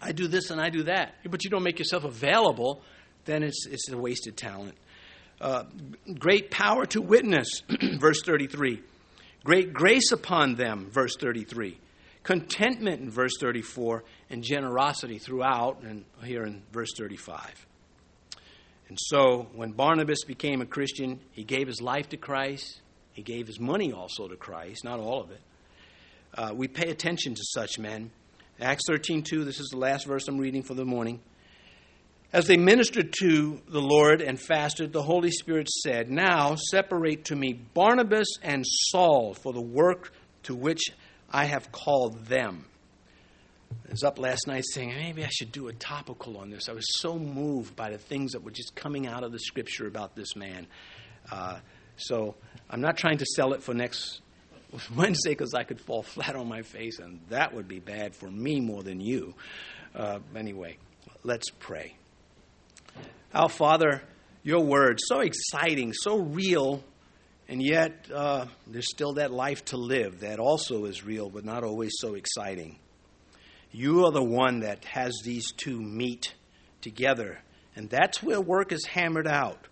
[0.00, 2.82] I do this and I do that, but you don't make yourself available,
[3.24, 4.74] then it's, it's a wasted talent.
[5.40, 5.64] Uh,
[6.18, 7.62] great power to witness,
[7.98, 8.82] verse 33.
[9.44, 11.78] Great grace upon them, verse 33.
[12.24, 17.66] Contentment in verse 34, and generosity throughout, and here in verse 35.
[18.88, 22.80] And so, when Barnabas became a Christian, he gave his life to Christ.
[23.12, 25.40] He gave his money also to Christ, not all of it.
[26.34, 28.10] Uh, we pay attention to such men.
[28.60, 31.20] Acts 13:2, this is the last verse I'm reading for the morning.
[32.30, 37.36] As they ministered to the Lord and fasted, the Holy Spirit said, Now separate to
[37.36, 40.12] me Barnabas and Saul for the work
[40.42, 40.90] to which
[41.30, 42.66] I have called them.
[43.86, 46.68] I was up last night saying maybe I should do a topical on this.
[46.68, 49.86] I was so moved by the things that were just coming out of the scripture
[49.86, 50.66] about this man.
[51.30, 51.60] Uh,
[51.96, 52.34] so
[52.68, 54.20] I'm not trying to sell it for next
[54.96, 58.30] Wednesday because I could fall flat on my face, and that would be bad for
[58.30, 59.34] me more than you.
[59.94, 60.76] Uh, anyway,
[61.24, 61.97] let's pray.
[63.34, 64.02] Our Father,
[64.42, 66.82] your word, so exciting, so real,
[67.48, 71.64] and yet uh, there's still that life to live that also is real, but not
[71.64, 72.78] always so exciting.
[73.70, 76.34] You are the one that has these two meet
[76.80, 77.38] together,
[77.76, 79.66] and that's where work is hammered out.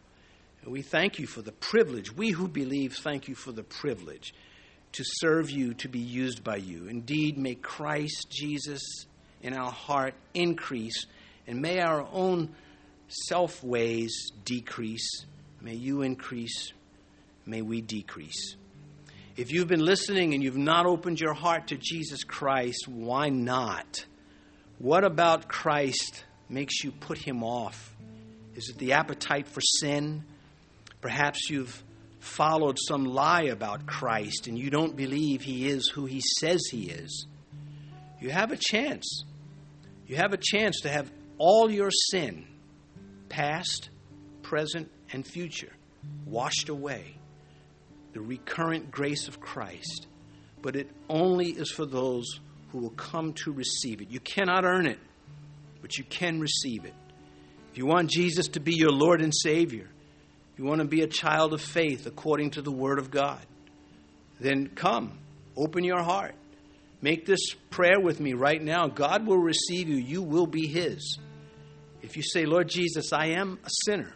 [0.62, 2.12] And we thank you for the privilege.
[2.12, 4.34] We who believe thank you for the privilege
[4.92, 6.88] to serve you, to be used by you.
[6.88, 8.82] Indeed, may Christ Jesus
[9.42, 11.06] in our heart increase,
[11.46, 12.54] and may our own
[13.08, 15.24] self ways decrease.
[15.60, 16.72] May you increase,
[17.44, 18.56] may we decrease.
[19.36, 24.06] If you've been listening and you've not opened your heart to Jesus Christ, why not?
[24.78, 27.94] What about Christ makes you put him off?
[28.54, 30.24] Is it the appetite for sin?
[31.02, 31.82] Perhaps you've
[32.18, 36.90] followed some lie about Christ and you don't believe he is who he says he
[36.90, 37.26] is.
[38.20, 39.24] You have a chance.
[40.06, 42.46] You have a chance to have all your sin,
[43.28, 43.90] past,
[44.42, 45.72] present, and future,
[46.26, 47.16] washed away
[48.16, 50.06] the recurrent grace of Christ,
[50.62, 52.40] but it only is for those
[52.72, 54.10] who will come to receive it.
[54.10, 54.98] You cannot earn it,
[55.82, 56.94] but you can receive it.
[57.70, 59.86] If you want Jesus to be your Lord and Savior,
[60.56, 63.44] you want to be a child of faith according to the Word of God,
[64.40, 65.18] then come,
[65.54, 66.34] open your heart.
[67.02, 68.86] Make this prayer with me right now.
[68.86, 71.18] God will receive you, you will be His.
[72.06, 74.14] If you say, Lord Jesus, I am a sinner,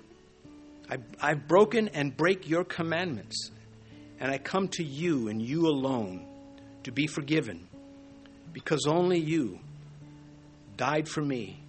[0.89, 3.51] I, I've broken and break your commandments
[4.21, 6.25] and I come to you and you alone
[6.85, 7.67] to be forgiven
[8.53, 9.59] because only you
[10.77, 11.61] died for me.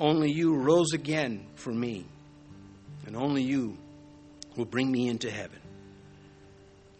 [0.00, 2.06] Only you rose again for me.
[3.06, 3.76] And only you
[4.56, 5.60] will bring me into heaven.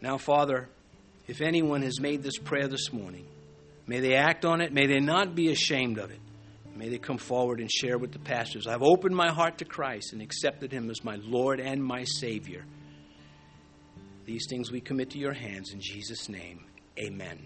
[0.02, 0.68] Now, Father,
[1.26, 3.26] if anyone has made this prayer this morning,
[3.86, 4.70] may they act on it.
[4.70, 6.20] May they not be ashamed of it.
[6.76, 8.66] May they come forward and share with the pastors.
[8.66, 12.64] I've opened my heart to Christ and accepted him as my Lord and my Savior.
[14.24, 16.64] These things we commit to your hands in Jesus' name.
[16.98, 17.38] Amen.